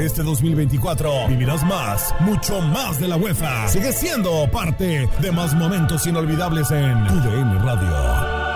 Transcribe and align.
Este 0.00 0.22
2024 0.22 1.26
vivirás 1.28 1.64
más, 1.66 2.14
mucho 2.20 2.60
más 2.60 3.00
de 3.00 3.08
la 3.08 3.16
UEFA. 3.16 3.66
Sigue 3.66 3.92
siendo 3.92 4.48
parte 4.50 5.08
de 5.20 5.32
más 5.32 5.54
momentos 5.54 6.06
inolvidables 6.06 6.70
en 6.70 7.04
tu 7.08 7.14
DN 7.14 7.58
Radio. 7.58 8.48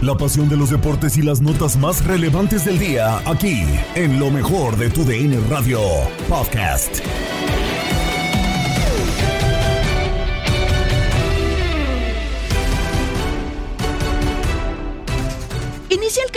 La 0.00 0.16
pasión 0.16 0.48
de 0.48 0.56
los 0.56 0.70
deportes 0.70 1.16
y 1.16 1.22
las 1.22 1.40
notas 1.40 1.76
más 1.76 2.04
relevantes 2.04 2.64
del 2.64 2.80
día, 2.80 3.18
aquí, 3.24 3.62
en 3.94 4.18
lo 4.18 4.32
mejor 4.32 4.76
de 4.76 4.90
tu 4.90 5.04
DN 5.04 5.38
Radio 5.48 5.80
Podcast. 6.28 7.00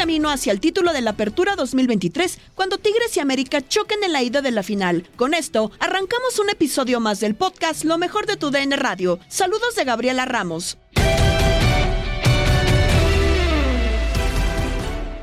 Camino 0.06 0.30
hacia 0.30 0.52
el 0.52 0.60
título 0.60 0.94
de 0.94 1.02
la 1.02 1.10
Apertura 1.10 1.56
2023 1.56 2.38
cuando 2.54 2.78
Tigres 2.78 3.18
y 3.18 3.22
América 3.22 3.68
choquen 3.68 4.04
en 4.04 4.14
la 4.14 4.22
ida 4.22 4.44
de 4.44 4.52
la 4.52 4.62
final. 4.62 5.10
Con 5.16 5.34
esto, 5.34 5.72
arrancamos 5.80 6.38
un 6.38 6.52
episodio 6.52 7.00
más 7.00 7.22
del 7.22 7.34
podcast 7.34 7.84
Lo 7.86 7.98
mejor 7.98 8.28
de 8.28 8.38
tu 8.38 8.52
DN 8.52 8.76
Radio. 8.76 9.18
Saludos 9.30 9.74
de 9.74 9.84
Gabriela 9.84 10.26
Ramos. 10.26 10.78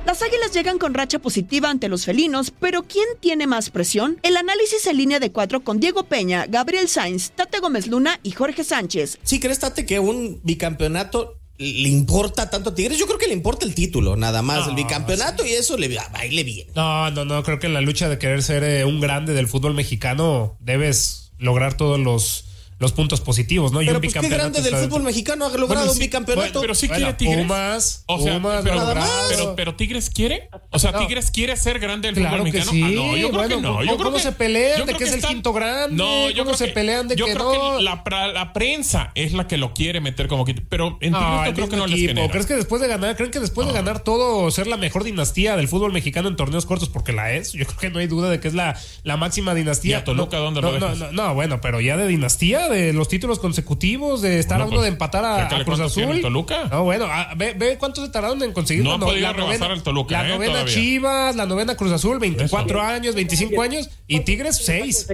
Las 0.04 0.20
Águilas 0.20 0.52
llegan 0.52 0.80
con 0.80 0.94
racha 0.94 1.20
positiva 1.20 1.70
ante 1.70 1.88
los 1.88 2.04
felinos, 2.04 2.50
pero 2.50 2.82
¿quién 2.82 3.06
tiene 3.20 3.46
más 3.46 3.70
presión? 3.70 4.18
El 4.24 4.36
análisis 4.36 4.84
en 4.88 4.96
línea 4.96 5.20
de 5.20 5.30
cuatro 5.30 5.62
con 5.62 5.78
Diego 5.78 6.02
Peña, 6.02 6.46
Gabriel 6.48 6.88
Sainz, 6.88 7.30
Tate 7.30 7.60
Gómez 7.60 7.86
Luna 7.86 8.18
y 8.24 8.32
Jorge 8.32 8.64
Sánchez. 8.64 9.20
¿Sí 9.22 9.38
crees, 9.38 9.60
Tate, 9.60 9.86
que 9.86 10.00
un 10.00 10.40
bicampeonato 10.42 11.38
le 11.58 11.88
importa 11.88 12.50
tanto 12.50 12.70
a 12.70 12.74
Tigres? 12.74 12.98
Yo 12.98 13.06
creo 13.06 13.18
que 13.18 13.26
le 13.26 13.34
importa 13.34 13.64
el 13.64 13.74
título, 13.74 14.16
nada 14.16 14.42
más. 14.42 14.68
el 14.68 14.74
bicampeonato 14.74 15.44
y 15.46 15.50
eso 15.52 15.76
le 15.76 15.88
baile 16.12 16.44
bien. 16.44 16.68
No, 16.74 17.10
no, 17.10 17.24
no. 17.24 17.42
Creo 17.42 17.58
que 17.58 17.66
en 17.66 17.74
la 17.74 17.80
lucha 17.80 18.08
de 18.08 18.18
querer 18.18 18.42
ser 18.42 18.64
eh, 18.64 18.84
un 18.84 19.00
grande 19.00 19.32
del 19.32 19.48
fútbol 19.48 19.74
mexicano 19.74 20.56
debes 20.60 21.32
lograr 21.38 21.76
todos 21.76 21.98
los 21.98 22.46
los 22.82 22.92
puntos 22.92 23.22
positivos, 23.22 23.72
¿no? 23.72 23.80
Y 23.80 23.86
Pero 23.86 23.96
un 23.98 24.02
pues 24.02 24.12
qué 24.12 24.20
bicampeonato 24.20 24.52
grande 24.60 24.70
del 24.70 24.84
fútbol 24.84 25.02
mexicano 25.04 25.46
ha 25.46 25.48
logrado 25.48 25.68
Bueno, 25.68 25.90
un 25.92 25.96
sí, 25.96 26.00
bicampeonato. 26.02 26.48
bueno, 26.48 26.60
pero 26.60 26.74
sí 26.74 26.86
Bueno, 26.88 26.98
quiere 26.98 27.14
Tigres. 27.16 27.38
Pumas, 27.46 28.04
o 28.06 28.20
sea, 28.20 28.34
Pumas, 28.34 28.60
pero, 28.62 28.74
nada 28.76 28.94
más. 28.94 29.10
pero, 29.30 29.56
pero 29.56 29.74
Tigres 29.76 30.10
quiere. 30.10 30.50
O 30.70 30.78
sea, 30.78 30.92
No. 30.92 30.98
Tigres 30.98 31.30
quiere 31.30 31.56
ser 31.56 31.78
grande 31.78 32.08
el 32.08 32.14
Claro 32.16 32.38
fútbol 32.38 32.52
que 32.52 32.58
mexicano. 32.58 32.72
sí. 32.72 32.82
Ah, 32.82 32.96
no, 32.96 33.16
yo 33.16 33.28
creo 33.28 33.30
Bueno, 33.40 33.56
que 33.56 33.62
no. 33.62 33.68
¿cómo- 33.68 33.80
Yo 33.84 33.86
creo 33.96 34.04
cómo 34.04 34.16
que- 34.18 34.22
se 34.22 34.32
pelean 34.32 34.78
yo 34.80 34.84
de 34.86 34.94
creo 34.94 34.98
que 34.98 35.04
es 35.04 35.12
el 35.12 35.22
quinto 35.22 35.52
grande? 35.52 35.96
No, 35.96 36.28
yo 36.30 36.44
¿Cómo 36.44 36.44
creo 36.46 36.56
se 36.58 36.66
que- 36.66 36.72
pelean 36.72 37.08
de 37.08 37.16
yo 37.16 37.26
que 37.26 37.32
creo 37.34 37.52
no? 37.72 37.76
que 37.78 37.82
la, 37.84 38.04
pra- 38.04 38.32
la 38.32 38.52
prensa 38.52 39.12
es 39.14 39.32
la 39.32 39.46
que 39.46 39.56
lo 39.56 39.72
quiere 39.74 40.00
meter 40.00 40.26
como 40.28 40.44
quinto. 40.44 40.62
Pero 40.68 40.98
en 41.00 41.12
Tigres 41.12 41.12
No, 41.12 41.46
yo 41.46 41.52
creo 41.54 41.68
que 41.68 41.76
no 41.76 41.86
les 41.86 42.00
genera. 42.00 42.28
¿Crees 42.30 42.46
que 42.46 42.54
después 42.54 42.82
de 42.82 42.88
ganar, 42.88 43.16
creen 43.16 43.30
que 43.30 43.40
después 43.40 43.66
de 43.68 43.72
ganar 43.74 44.00
todo, 44.02 44.50
ser 44.50 44.66
la 44.66 44.76
mejor 44.76 45.04
dinastía 45.04 45.56
del 45.56 45.68
fútbol 45.68 45.92
mexicano 45.92 46.28
en 46.28 46.36
torneos 46.36 46.66
cortos, 46.66 46.88
porque 46.88 47.12
la 47.12 47.32
es? 47.32 47.52
Yo 47.52 47.64
creo 47.66 47.78
que 47.78 47.90
no 47.90 47.98
hay 48.00 48.06
duda 48.08 48.28
de 48.30 48.40
que 48.40 48.48
es 48.48 48.54
la, 48.54 48.76
la 49.04 49.16
máxima 49.16 49.54
dinastía. 49.54 49.82
¿Y 49.98 50.00
a 50.00 50.04
Toluca 50.04 50.38
dónde 50.38 50.60
lo 50.60 50.68
no, 50.68 50.74
dejas? 50.74 50.98
no, 50.98 51.12
no, 51.12 51.34
bueno, 51.34 51.60
pero 51.60 51.80
ya 51.80 51.96
de 51.96 52.06
dinastía, 52.06 52.68
de 52.72 52.92
los 52.92 53.08
títulos 53.08 53.38
consecutivos, 53.38 54.20
de 54.22 54.38
estar 54.38 54.58
Bueno, 54.58 54.64
a 54.64 54.66
uno 54.68 54.76
pues, 54.76 54.82
de 54.84 54.88
empatar 54.92 55.24
a, 55.24 55.46
a 55.46 55.64
Cruz 55.64 55.80
Azul. 55.80 56.20
Toluca. 56.20 56.64
No, 56.70 56.84
bueno, 56.84 57.06
ah, 57.08 57.32
ve, 57.36 57.54
ve 57.54 57.76
cuánto 57.78 58.04
se 58.04 58.10
tardaron 58.10 58.42
en 58.42 58.52
conseguir 58.52 58.82
No 58.82 58.94
ha 58.94 58.98
la 58.98 59.06
podido 59.06 59.20
la 59.22 59.32
rebasar 59.32 59.70
al 59.70 59.82
Toluca, 59.82 60.22
La 60.22 60.28
eh, 60.28 60.32
novena 60.32 60.52
todavía. 60.52 60.74
Chivas, 60.74 61.36
la 61.36 61.46
novena 61.46 61.76
Cruz 61.76 61.92
Azul, 61.92 62.18
24 62.18 62.82
años, 62.82 63.14
25 63.14 63.62
años, 63.62 63.90
y 64.06 64.20
Tigres 64.20 64.56
6. 64.64 65.08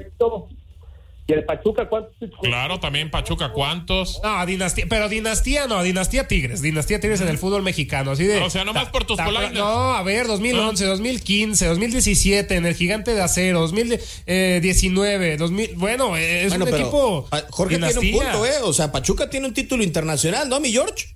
Y 1.30 1.34
el 1.34 1.44
Pachuca, 1.44 1.86
¿cuántos? 1.90 2.14
Claro, 2.40 2.80
también 2.80 3.10
Pachuca, 3.10 3.52
¿cuántos? 3.52 4.18
No, 4.24 4.46
dinastía, 4.46 4.86
pero 4.88 5.10
dinastía 5.10 5.66
no, 5.66 5.82
dinastía 5.82 6.26
Tigres, 6.26 6.62
dinastía 6.62 7.00
Tigres 7.00 7.20
en 7.20 7.28
el 7.28 7.36
fútbol 7.36 7.62
mexicano, 7.62 8.12
así 8.12 8.24
de. 8.24 8.40
O 8.40 8.48
sea, 8.48 8.64
nomás 8.64 8.88
por 8.88 9.04
tus 9.04 9.18
ta- 9.18 9.26
polainas. 9.26 9.52
No, 9.52 9.92
a 9.92 10.02
ver, 10.02 10.26
2011, 10.26 10.86
2015, 10.86 11.66
2017 11.66 12.56
en 12.56 12.64
el 12.64 12.74
Gigante 12.74 13.14
de 13.14 13.20
Acero, 13.20 13.60
2019, 13.60 15.36
2000, 15.36 15.74
bueno, 15.76 16.16
eh, 16.16 16.44
es 16.44 16.48
Bueno, 16.48 16.64
un 16.64 16.70
pero 16.70 16.82
equipo 16.82 17.26
Pa- 17.30 17.44
Jorge 17.50 17.74
dinastía. 17.74 18.00
tiene 18.00 18.16
un 18.16 18.22
punto, 18.24 18.46
¿eh? 18.46 18.50
O 18.64 18.72
sea, 18.72 18.90
Pachuca 18.90 19.28
tiene 19.28 19.46
un 19.48 19.52
título 19.54 19.82
internacional, 19.84 20.48
¿no, 20.48 20.60
mi 20.60 20.70
George? 20.72 21.08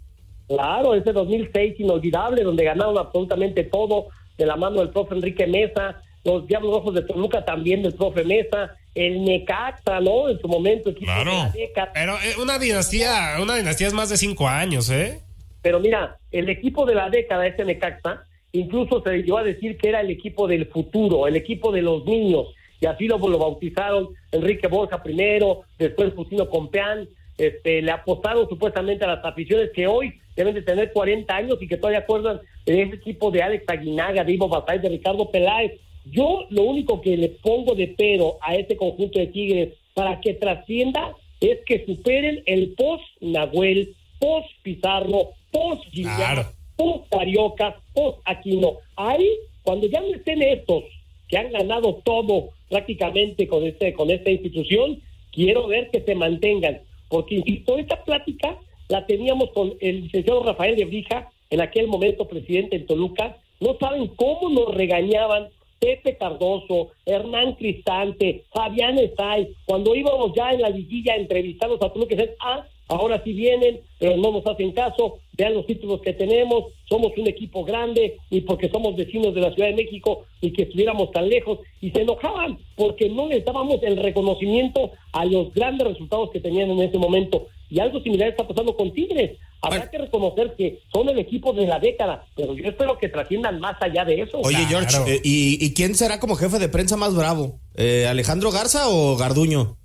Claro, 0.46 0.94
ese 0.94 1.12
2006 1.12 1.76
inolvidable, 1.80 2.42
donde 2.42 2.64
ganaron 2.64 2.98
absolutamente 2.98 3.64
todo 3.64 4.08
de 4.36 4.44
la 4.44 4.56
mano 4.56 4.80
del 4.80 4.90
profe 4.90 5.14
Enrique 5.14 5.46
Mesa, 5.46 6.02
los 6.24 6.46
Diablos 6.46 6.74
Rojos 6.74 6.94
de 6.96 7.02
Toluca 7.02 7.44
también 7.46 7.82
del 7.82 7.94
profe 7.94 8.24
Mesa, 8.24 8.76
el 8.94 9.24
Necaxa, 9.24 10.00
¿no? 10.00 10.28
En 10.28 10.38
su 10.40 10.48
momento, 10.48 10.90
equipo 10.90 11.06
Claro. 11.06 11.52
Pero 11.94 12.14
eh, 12.16 12.34
una 12.40 12.58
dinastía, 12.58 13.36
una 13.40 13.56
dinastía 13.56 13.86
es 13.86 13.94
más 13.94 14.08
de 14.08 14.16
cinco 14.16 14.48
años, 14.48 14.90
¿eh? 14.90 15.20
Pero 15.62 15.80
mira, 15.80 16.18
el 16.30 16.48
equipo 16.48 16.84
de 16.84 16.94
la 16.94 17.08
década, 17.08 17.46
ese 17.46 17.64
Necaxa, 17.64 18.24
incluso 18.52 19.02
se 19.02 19.18
llegó 19.18 19.38
a 19.38 19.44
decir 19.44 19.76
que 19.78 19.88
era 19.88 20.00
el 20.00 20.10
equipo 20.10 20.46
del 20.46 20.66
futuro, 20.66 21.26
el 21.26 21.36
equipo 21.36 21.72
de 21.72 21.82
los 21.82 22.04
niños, 22.04 22.48
y 22.80 22.86
así 22.86 23.06
lo, 23.06 23.16
lo 23.16 23.38
bautizaron 23.38 24.08
Enrique 24.32 24.66
Borja 24.66 25.02
primero, 25.02 25.62
después 25.78 26.12
Justino 26.14 26.48
Compeán, 26.48 27.08
este, 27.38 27.80
le 27.80 27.90
apostaron 27.90 28.48
supuestamente 28.48 29.04
a 29.04 29.08
las 29.08 29.24
aficiones 29.24 29.70
que 29.72 29.86
hoy 29.86 30.20
deben 30.36 30.54
de 30.54 30.62
tener 30.62 30.92
40 30.92 31.34
años 31.34 31.58
y 31.60 31.68
que 31.68 31.76
todavía 31.76 32.00
acuerdan 32.00 32.40
de 32.66 32.82
ese 32.82 32.96
equipo 32.96 33.30
de 33.30 33.42
Alex 33.42 33.64
Aguinaga, 33.68 34.24
de 34.24 34.32
Ivo 34.32 34.48
Batay, 34.48 34.78
de 34.78 34.88
Ricardo 34.88 35.30
Peláez. 35.30 35.72
Yo 36.04 36.46
lo 36.50 36.62
único 36.62 37.00
que 37.00 37.16
le 37.16 37.28
pongo 37.28 37.74
de 37.74 37.88
pero 37.96 38.38
a 38.40 38.56
este 38.56 38.76
conjunto 38.76 39.18
de 39.18 39.28
Tigres 39.28 39.74
para 39.94 40.20
que 40.20 40.34
trascienda 40.34 41.14
es 41.40 41.58
que 41.66 41.84
superen 41.84 42.42
el 42.46 42.74
post-Nahuel, 42.74 43.94
post-Pizarro, 44.18 45.30
post-Gillian, 45.50 46.16
Claro. 46.16 46.46
post 46.76 47.08
Carioca, 47.10 47.80
post 47.94 48.18
Aquino. 48.24 48.78
Ahí, 48.96 49.28
cuando 49.62 49.86
ya 49.86 50.00
no 50.00 50.08
estén 50.14 50.42
estos 50.42 50.84
que 51.28 51.38
han 51.38 51.52
ganado 51.52 52.00
todo 52.04 52.50
prácticamente 52.68 53.46
con 53.46 53.64
este 53.64 53.92
con 53.92 54.10
esta 54.10 54.30
institución, 54.30 55.00
quiero 55.32 55.66
ver 55.66 55.90
que 55.90 56.00
se 56.00 56.14
mantengan, 56.14 56.80
porque 57.08 57.36
insisto, 57.36 57.78
esta 57.78 58.02
plática 58.04 58.58
la 58.88 59.06
teníamos 59.06 59.50
con 59.50 59.74
el 59.80 60.02
licenciado 60.02 60.42
Rafael 60.42 60.76
de 60.76 60.84
Brija, 60.84 61.30
en 61.50 61.60
aquel 61.60 61.86
momento 61.86 62.26
presidente 62.26 62.76
en 62.76 62.86
Toluca, 62.86 63.36
no 63.60 63.76
saben 63.78 64.08
cómo 64.08 64.48
nos 64.50 64.74
regañaban 64.74 65.48
Pepe 65.82 66.16
Cardoso, 66.16 66.90
Hernán 67.04 67.54
Cristante, 67.54 68.44
Fabián 68.52 69.00
Estay, 69.00 69.48
cuando 69.64 69.96
íbamos 69.96 70.32
ya 70.32 70.52
en 70.52 70.62
la 70.62 70.70
liguilla 70.70 71.14
a 71.14 71.16
entrevistarlos 71.16 71.82
a 71.82 71.92
Toluca, 71.92 72.14
decían, 72.14 72.36
ah, 72.38 72.64
ahora 72.86 73.20
sí 73.24 73.32
vienen, 73.32 73.80
pero 73.98 74.16
no 74.16 74.30
nos 74.30 74.46
hacen 74.46 74.70
caso, 74.70 75.18
vean 75.32 75.54
los 75.54 75.66
títulos 75.66 76.00
que 76.00 76.12
tenemos, 76.12 76.66
somos 76.88 77.10
un 77.16 77.26
equipo 77.26 77.64
grande 77.64 78.16
y 78.30 78.42
porque 78.42 78.68
somos 78.68 78.94
vecinos 78.94 79.34
de 79.34 79.40
la 79.40 79.52
Ciudad 79.54 79.70
de 79.70 79.74
México 79.74 80.24
y 80.40 80.52
que 80.52 80.62
estuviéramos 80.62 81.10
tan 81.10 81.28
lejos, 81.28 81.58
y 81.80 81.90
se 81.90 82.02
enojaban 82.02 82.58
porque 82.76 83.08
no 83.08 83.26
les 83.26 83.44
dábamos 83.44 83.82
el 83.82 83.96
reconocimiento 83.96 84.92
a 85.12 85.24
los 85.24 85.52
grandes 85.52 85.88
resultados 85.88 86.30
que 86.30 86.38
tenían 86.38 86.70
en 86.70 86.80
ese 86.80 86.98
momento. 86.98 87.48
Y 87.68 87.80
algo 87.80 88.00
similar 88.02 88.28
está 88.28 88.46
pasando 88.46 88.76
con 88.76 88.92
Tigres. 88.92 89.36
Habrá 89.64 89.78
Bueno. 89.78 89.90
que 89.92 89.98
reconocer 89.98 90.54
que 90.58 90.80
son 90.92 91.08
el 91.08 91.18
equipo 91.20 91.52
de 91.52 91.66
la 91.66 91.78
década, 91.78 92.26
pero 92.36 92.54
yo 92.54 92.68
espero 92.68 92.98
que 92.98 93.08
trasciendan 93.08 93.60
más 93.60 93.76
allá 93.80 94.04
de 94.04 94.22
eso. 94.22 94.38
Oye, 94.40 94.56
Claro. 94.68 94.88
George, 94.88 95.14
eh, 95.14 95.20
¿y, 95.22 95.64
y 95.64 95.72
quién 95.72 95.94
será 95.94 96.18
como 96.18 96.34
jefe 96.34 96.58
de 96.58 96.68
prensa 96.68 96.96
más 96.96 97.14
bravo? 97.14 97.60
Eh, 97.76 98.06
¿Alejandro 98.08 98.50
Garza 98.50 98.88
o 98.88 99.16
Garduño? 99.16 99.76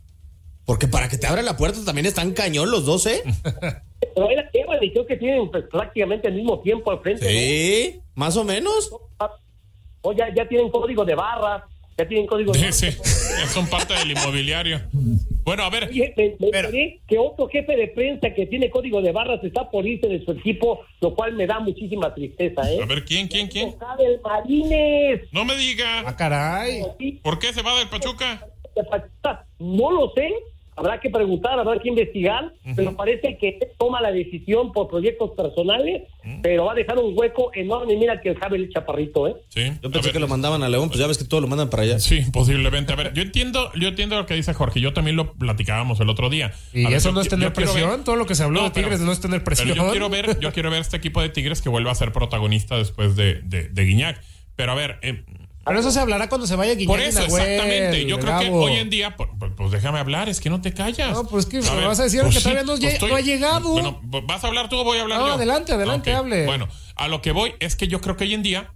Porque 0.66 0.88
para 0.88 1.08
que 1.10 1.18
te 1.18 1.28
abra 1.28 1.44
la 1.44 1.56
puerta 1.58 1.80
también 1.86 2.08
están 2.08 2.32
cañón 2.34 2.72
los 2.72 2.86
dos, 2.86 3.06
¿eh? 3.06 3.22
Pero 4.16 4.30
era 4.30 4.50
Evan 4.52 4.84
y 4.84 4.92
creo 4.92 5.06
que 5.06 5.16
tienen 5.18 5.50
pues, 5.52 5.66
prácticamente 5.72 6.28
el 6.28 6.34
mismo 6.36 6.60
tiempo 6.62 6.92
al 6.92 7.00
frente. 7.02 7.24
¿no? 7.24 7.30
Sí, 7.32 8.00
más 8.16 8.36
o 8.36 8.44
menos. 8.44 8.92
O 10.02 10.14
ya, 10.14 10.34
ya 10.36 10.48
tienen 10.48 10.70
código 10.70 11.06
de 11.06 11.16
barras, 11.16 11.64
ya 11.98 12.08
tienen 12.08 12.28
código 12.28 12.54
de 12.54 12.72
Sí, 12.72 12.88
son 13.50 13.68
parte 13.68 13.94
del 13.96 14.12
inmobiliario. 14.12 14.82
Bueno, 15.44 15.64
a 15.64 15.70
ver. 15.70 15.86
Oye, 15.90 16.14
me, 16.16 16.36
me 16.40 16.48
enteré 16.48 17.00
que 17.08 17.18
otro 17.18 17.48
jefe 17.48 17.76
de 17.76 17.88
prensa 17.88 18.34
que 18.34 18.46
tiene 18.46 18.70
código 18.70 19.02
de 19.02 19.12
barras 19.12 19.44
está 19.44 19.70
por 19.70 19.86
irse 19.88 20.08
de 20.08 20.24
su 20.24 20.32
equipo, 20.32 20.82
lo 21.02 21.16
cual 21.16 21.34
me 21.34 21.48
da 21.48 21.60
muchísima 21.60 22.14
tristeza, 22.14 22.70
¿eh? 22.72 22.80
A 22.82 22.86
ver, 22.86 23.06
¿quién, 23.06 23.28
quién, 23.28 23.48
quién? 23.48 23.74
Marines. 24.24 25.22
No 25.32 25.46
me 25.46 25.56
diga. 25.56 26.04
Ah, 26.06 26.16
caray. 26.16 26.84
¿Por 27.24 27.40
qué 27.40 27.54
se 27.54 27.62
va 27.62 27.78
del 27.80 27.90
Pachuca? 27.90 28.46
No 29.60 29.92
lo 29.92 30.12
sé. 30.14 30.30
Habrá 30.78 31.00
que 31.00 31.10
preguntar, 31.10 31.58
habrá 31.60 31.80
que 31.80 31.90
investigar, 31.90 32.54
pero 32.76 32.96
parece 32.96 33.36
que 33.40 33.58
toma 33.80 34.00
la 34.00 34.12
decisión 34.12 34.72
por 34.72 34.88
proyectos 34.88 35.32
personales, 35.32 36.04
pero 36.44 36.66
va 36.66 36.74
a 36.74 36.76
dejar 36.76 37.00
un 37.00 37.18
hueco 37.18 37.50
enorme. 37.56 37.96
Mira 37.98 38.22
que 38.22 38.30
el 38.30 38.38
Javier 38.38 38.62
el 38.62 38.70
Chaparrito, 38.70 39.28
¿eh? 39.28 39.36
Sí. 39.50 39.72
Yo 39.82 39.90
pensé 39.90 40.12
que 40.12 40.20
lo 40.20 40.28
mandaban 40.28 40.62
a 40.62 40.70
León, 40.70 40.90
pues 40.90 41.00
ya 41.00 41.08
ves 41.08 41.18
que 41.18 41.26
todo 41.26 41.42
lo 41.42 41.48
mandan 41.48 41.72
para 41.72 41.82
allá. 41.82 42.00
Sí, 42.00 42.22
posiblemente. 42.32 42.94
A 42.94 42.96
ver, 42.96 43.12
yo 43.14 43.24
entiendo, 43.24 43.72
yo 43.74 43.88
entiendo 43.88 44.16
lo 44.18 44.28
que 44.28 44.36
dice 44.36 44.54
Jorge. 44.54 44.80
Yo 44.80 44.94
también 44.94 45.16
lo 45.16 45.34
platicábamos 45.34 46.00
el 46.00 46.10
otro 46.10 46.30
día. 46.30 46.54
Y 46.74 46.86
A 46.86 46.90
eso 46.90 47.12
no 47.12 47.22
es 47.22 47.28
tener 47.28 47.52
presión. 47.54 47.90
ver- 47.90 48.04
Todo 48.04 48.16
lo 48.16 48.28
que 48.28 48.36
se 48.36 48.44
habló 48.44 48.64
de 48.64 48.70
pero- 48.70 48.86
Tigres 48.88 49.02
no 49.02 49.12
es 49.12 49.20
tener 49.20 49.44
presión. 49.44 49.70
Pero 49.70 49.84
yo 49.86 49.90
quiero 49.92 50.10
ver, 50.10 50.40
yo 50.40 50.52
quiero 50.54 50.70
ver 50.70 50.82
este 50.82 50.98
equipo 50.98 51.22
de 51.24 51.30
Tigres 51.30 51.62
que 51.64 51.70
vuelva 51.70 51.92
a 51.92 51.96
ser 51.96 52.12
protagonista 52.12 52.78
después 52.78 53.16
de, 53.16 53.42
de, 53.42 53.70
de 53.70 53.84
Guiñac. 53.84 54.22
Pero 54.56 54.72
a 54.72 54.76
ver, 54.76 55.00
eh, 55.02 55.24
Pero 55.68 55.80
eso 55.80 55.92
se 55.92 56.00
hablará 56.00 56.30
cuando 56.30 56.48
se 56.48 56.56
vaya 56.56 56.74
Guiñac 56.76 56.88
por 56.88 57.00
eso, 57.00 57.20
Nahuel, 57.22 57.44
exactamente. 57.44 58.06
Yo 58.06 58.20
creo 58.20 58.40
que 58.40 58.50
hoy 58.50 58.74
en 58.74 58.90
día, 58.90 59.16
pues, 59.18 59.30
pues 59.56 59.72
déjame 59.72 60.00
hablar, 60.00 60.30
es 60.30 60.40
que 60.40 60.50
no 60.50 60.62
te 60.62 60.74
callas. 60.74 61.12
No, 61.12 61.26
pues 61.28 61.46
que 61.46 61.58
A 61.58 61.74
vas 61.88 62.00
a 62.00 62.04
decir 62.04 62.22
que 62.24 62.40
todavía 62.40 62.64
no 62.64 62.76
lle- 62.78 63.08
no 63.10 63.16
ha 63.16 63.22
llegado. 63.22 63.70
Bueno, 63.70 64.00
¿vas 64.04 64.44
a 64.44 64.48
hablar 64.48 64.70
tú 64.70 64.78
o 64.78 64.84
voy 64.84 64.98
a 64.98 65.02
hablar 65.02 65.20
No, 65.20 65.28
yo? 65.28 65.34
adelante, 65.34 65.74
adelante, 65.74 66.14
hable. 66.14 66.46
Bueno, 66.46 66.68
a 66.96 67.08
lo 67.08 67.22
que 67.22 67.32
voy 67.32 67.54
es 67.60 67.76
que 67.76 67.88
yo 67.88 68.02
creo 68.02 68.16
que 68.18 68.24
hoy 68.24 68.34
en 68.34 68.44
día 68.44 68.72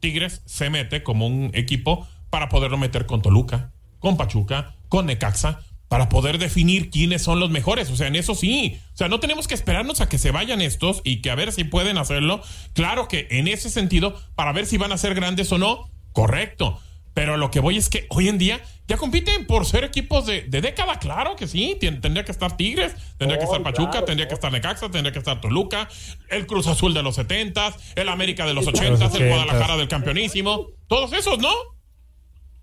Tigres 0.00 0.42
se 0.46 0.70
mete 0.70 1.02
como 1.02 1.26
un 1.26 1.50
equipo 1.54 2.06
para 2.30 2.48
poderlo 2.48 2.78
meter 2.78 3.06
con 3.06 3.20
Toluca, 3.22 3.72
con 3.98 4.16
Pachuca, 4.16 4.76
con 4.88 5.06
Necaxa, 5.06 5.60
para 5.88 6.08
poder 6.10 6.38
definir 6.38 6.90
quiénes 6.90 7.22
son 7.22 7.40
los 7.40 7.50
mejores. 7.50 7.90
O 7.90 7.96
sea, 7.96 8.06
en 8.08 8.14
eso 8.16 8.34
sí. 8.34 8.78
O 8.92 8.96
sea, 8.96 9.08
no 9.08 9.20
tenemos 9.20 9.48
que 9.48 9.54
esperarnos 9.54 10.00
a 10.02 10.08
que 10.08 10.18
se 10.18 10.30
vayan 10.30 10.60
estos 10.60 11.00
y 11.02 11.22
que 11.22 11.30
a 11.30 11.34
ver 11.34 11.50
si 11.50 11.64
pueden 11.64 11.96
hacerlo. 11.98 12.42
Claro 12.74 13.08
que 13.08 13.26
en 13.30 13.48
ese 13.48 13.70
sentido, 13.70 14.14
para 14.34 14.52
ver 14.52 14.66
si 14.66 14.76
van 14.76 14.92
a 14.92 14.98
ser 14.98 15.14
grandes 15.14 15.50
o 15.50 15.56
no, 15.58 15.88
correcto. 16.12 16.80
Pero 17.14 17.36
lo 17.36 17.50
que 17.50 17.58
voy 17.58 17.76
es 17.76 17.88
que 17.88 18.06
hoy 18.10 18.28
en 18.28 18.38
día 18.38 18.60
ya 18.86 18.96
compiten 18.96 19.44
por 19.48 19.66
ser 19.66 19.82
equipos 19.82 20.24
de, 20.24 20.42
de 20.42 20.60
década, 20.60 21.00
claro 21.00 21.34
que 21.34 21.48
sí. 21.48 21.76
Tien- 21.80 22.00
Tendría 22.00 22.24
que 22.24 22.30
estar 22.30 22.56
Tigres, 22.56 22.94
tendría 23.18 23.38
que 23.40 23.44
Oh, 23.46 23.48
estar 23.48 23.62
Pachuca, 23.64 23.90
claro, 23.90 24.06
tendría 24.06 24.28
que 24.28 24.34
estar 24.34 24.52
Necaxa, 24.52 24.88
tendría 24.88 25.12
que 25.12 25.18
estar 25.18 25.40
Toluca, 25.40 25.88
el 26.30 26.46
Cruz 26.46 26.68
Azul 26.68 26.94
de 26.94 27.02
los 27.02 27.16
70 27.16 27.74
el 27.96 28.08
América 28.08 28.46
de 28.46 28.54
los 28.54 28.66
Los 28.66 28.74
80 28.74 29.04
el 29.06 29.10
80s. 29.12 29.28
Guadalajara 29.28 29.76
del 29.76 29.88
campeonísimo. 29.88 30.68
Todos 30.86 31.12
esos, 31.12 31.40
¿no? 31.40 31.52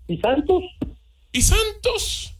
¿Y 0.08 0.16
Santos? 0.18 0.62
¿Y 1.32 1.42
Santos? 1.42 2.35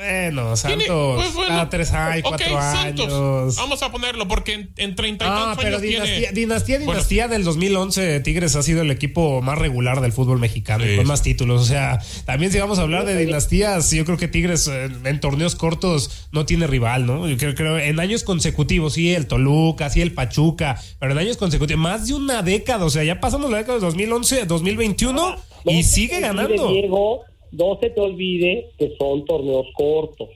Bueno, 0.00 0.54
Tiene- 0.54 0.86
Santos. 0.86 1.16
pues 1.22 1.34
bueno, 1.34 1.48
cada 1.50 1.68
tres 1.68 1.92
años, 1.92 2.22
cuatro 2.26 2.46
Santos. 2.58 3.06
años. 3.06 3.56
Vamos 3.56 3.82
a 3.82 3.92
ponerlo 3.92 4.26
porque 4.28 4.54
en, 4.54 4.72
en 4.78 4.94
30 4.96 5.24
y 5.24 5.28
Ah, 5.28 5.34
tantos 5.34 5.56
pero 5.64 5.68
años 5.76 5.82
dinastía, 5.82 6.14
tiene... 6.16 6.32
dinastía, 6.32 6.76
Bueno, 6.78 6.92
dinastía 6.92 7.28
del 7.28 7.44
2011, 7.44 8.20
Tigres 8.20 8.56
ha 8.56 8.62
sido 8.62 8.80
el 8.80 8.90
equipo 8.90 9.42
más 9.42 9.58
regular 9.58 10.00
del 10.00 10.12
fútbol 10.12 10.38
mexicano 10.38 10.84
Sí, 10.84 10.92
y 10.92 10.96
con 10.96 11.06
más 11.06 11.22
títulos. 11.22 11.60
O 11.60 11.64
sea, 11.66 11.98
también 12.24 12.50
si 12.50 12.58
vamos 12.58 12.78
a 12.78 12.82
hablar 12.82 13.04
de 13.04 13.14
dinastías, 13.24 13.90
yo 13.90 14.04
creo 14.06 14.16
que 14.16 14.28
Tigres 14.28 14.68
en 14.68 15.20
torneos 15.20 15.54
cortos 15.54 16.28
no 16.32 16.46
tiene 16.46 16.66
rival, 16.66 17.04
¿no? 17.04 17.28
Yo 17.28 17.36
creo, 17.36 17.54
creo 17.54 17.78
en 17.78 18.00
años 18.00 18.24
consecutivos, 18.24 18.94
sí, 18.94 19.12
el 19.14 19.26
Toluca, 19.26 19.90
sí, 19.90 20.00
el 20.00 20.12
Pachuca, 20.12 20.80
pero 20.98 21.12
en 21.12 21.18
años 21.18 21.36
consecutivos, 21.36 21.80
más 21.82 22.06
de 22.06 22.14
una 22.14 22.42
década, 22.42 22.86
o 22.86 22.90
sea, 22.90 23.04
ya 23.04 23.20
pasamos 23.20 23.50
la 23.50 23.58
década 23.58 23.74
de 23.78 23.84
2011 23.84 24.40
a 24.42 24.44
2021 24.46 25.36
y 25.66 25.76
No 25.76 25.82
se 25.82 25.88
sigue 25.88 26.20
ganando. 26.20 26.68
Diego, 26.72 27.20
no 27.52 27.78
se 27.80 27.90
te 27.90 28.00
olvide 28.00 28.70
que 28.78 28.94
son 28.98 29.24
torneos 29.24 29.66
cortos. 29.74 30.28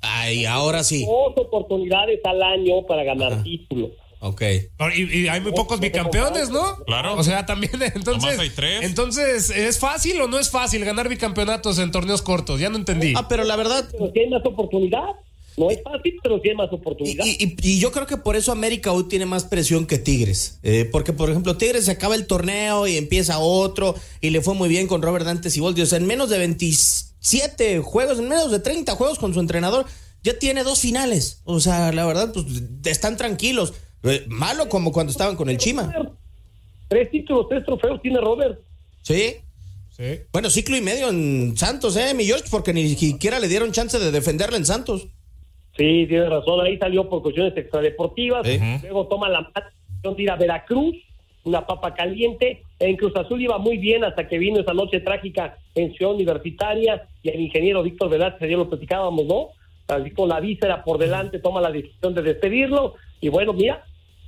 Ay, 0.00 0.44
ahora 0.44 0.82
sí. 0.82 1.04
Dos 1.04 1.34
oportunidades 1.36 2.20
al 2.24 2.42
año 2.42 2.84
para 2.86 3.04
ganar 3.04 3.42
títulos. 3.42 3.90
Ok. 4.24 4.42
Y, 4.94 5.20
y 5.22 5.28
hay 5.28 5.40
muy 5.40 5.50
pocos 5.52 5.80
bicampeones, 5.80 6.50
¿no? 6.50 6.76
Claro. 6.86 7.16
O 7.16 7.24
sea, 7.24 7.44
también, 7.44 7.72
entonces. 7.94 8.22
Nomás 8.22 8.38
hay 8.38 8.50
tres. 8.50 8.84
Entonces, 8.84 9.50
¿es 9.50 9.80
fácil 9.80 10.20
o 10.20 10.28
no 10.28 10.38
es 10.38 10.50
fácil 10.50 10.84
ganar 10.84 11.08
bicampeonatos 11.08 11.78
en 11.78 11.90
torneos 11.90 12.22
cortos? 12.22 12.60
Ya 12.60 12.70
no 12.70 12.76
entendí. 12.76 13.14
Ah, 13.16 13.26
pero 13.28 13.42
la 13.42 13.56
verdad, 13.56 13.88
Pero 13.90 14.12
si 14.12 14.20
hay 14.20 14.28
más 14.28 14.44
oportunidad. 14.46 15.08
No 15.56 15.70
es 15.70 15.82
fácil, 15.82 16.14
pero 16.22 16.40
sí 16.40 16.48
hay 16.48 16.54
más 16.56 16.72
oportunidad. 16.72 17.24
Y, 17.26 17.44
y- 17.44 17.56
y 17.74 17.78
yo 17.78 17.92
creo 17.92 18.06
que 18.06 18.16
por 18.16 18.36
eso 18.36 18.52
América 18.52 18.92
hoy 18.92 19.04
tiene 19.08 19.26
más 19.26 19.44
presión 19.44 19.86
que 19.86 19.98
Tigres. 19.98 20.58
Eh, 20.62 20.88
porque, 20.90 21.12
por 21.12 21.28
ejemplo, 21.30 21.56
Tigres 21.56 21.84
se 21.84 21.90
acaba 21.90 22.14
el 22.14 22.26
torneo 22.26 22.86
y 22.86 22.96
empieza 22.96 23.38
otro 23.38 23.94
y 24.20 24.30
le 24.30 24.40
fue 24.40 24.54
muy 24.54 24.68
bien 24.68 24.86
con 24.86 25.02
Robert 25.02 25.26
Dante 25.26 25.50
Siboldi. 25.50 25.82
O 25.82 25.86
sea, 25.86 25.98
en 25.98 26.06
menos 26.06 26.30
de 26.30 26.38
27 26.38 27.80
juegos, 27.80 28.18
en 28.18 28.28
menos 28.28 28.50
de 28.50 28.58
30 28.60 28.94
juegos 28.96 29.18
con 29.18 29.34
su 29.34 29.40
entrenador, 29.40 29.86
ya 30.22 30.38
tiene 30.38 30.62
dos 30.64 30.80
finales. 30.80 31.40
O 31.44 31.60
sea, 31.60 31.92
la 31.92 32.06
verdad, 32.06 32.32
pues 32.32 32.46
están 32.84 33.16
tranquilos. 33.16 33.74
Eh, 34.04 34.24
malo 34.28 34.68
como 34.68 34.90
cuando 34.92 35.10
estaban 35.12 35.36
con 35.36 35.48
el 35.48 35.58
Chima. 35.58 35.92
Tres 36.88 37.10
títulos, 37.10 37.46
tres 37.48 37.64
trofeos 37.64 38.00
tiene 38.02 38.20
Robert. 38.20 38.58
Sí. 39.02 39.36
Sí. 39.96 40.20
Bueno, 40.32 40.48
ciclo 40.50 40.76
y 40.76 40.80
medio 40.80 41.08
en 41.10 41.54
Santos, 41.56 41.96
¿eh, 41.96 42.14
mi 42.14 42.24
George? 42.24 42.46
Porque 42.50 42.72
ni 42.72 42.94
siquiera 42.96 43.38
le 43.38 43.48
dieron 43.48 43.72
chance 43.72 43.98
de 43.98 44.10
defenderle 44.10 44.56
en 44.56 44.66
Santos. 44.66 45.06
Sí, 45.76 46.06
tiene 46.06 46.28
razón. 46.28 46.60
Ahí 46.64 46.76
salió 46.78 47.08
por 47.08 47.22
cuestiones 47.22 47.56
extradeportivas. 47.56 48.46
Luego 48.82 49.06
toma 49.06 49.28
la 49.28 49.50
decisión 49.54 50.16
de 50.16 50.22
ir 50.22 50.30
a 50.30 50.36
Veracruz, 50.36 50.96
una 51.44 51.66
papa 51.66 51.94
caliente. 51.94 52.62
En 52.78 52.96
Cruz 52.96 53.16
Azul 53.16 53.40
iba 53.40 53.58
muy 53.58 53.78
bien 53.78 54.04
hasta 54.04 54.28
que 54.28 54.38
vino 54.38 54.60
esa 54.60 54.74
noche 54.74 55.00
trágica 55.00 55.56
en 55.74 55.94
Ciudad 55.94 56.14
Universitaria 56.14 57.08
y 57.22 57.30
el 57.30 57.40
ingeniero 57.40 57.82
Víctor 57.82 58.10
Velázquez, 58.10 58.42
ayer 58.42 58.58
lo 58.58 58.68
platicábamos, 58.68 59.24
¿no? 59.24 59.48
Así 59.88 60.10
con 60.10 60.28
la 60.28 60.40
víscera 60.40 60.84
por 60.84 60.98
delante, 60.98 61.38
toma 61.38 61.60
la 61.60 61.70
decisión 61.70 62.14
de 62.14 62.22
despedirlo. 62.22 62.94
Y 63.20 63.28
bueno, 63.28 63.52
mira, 63.52 63.84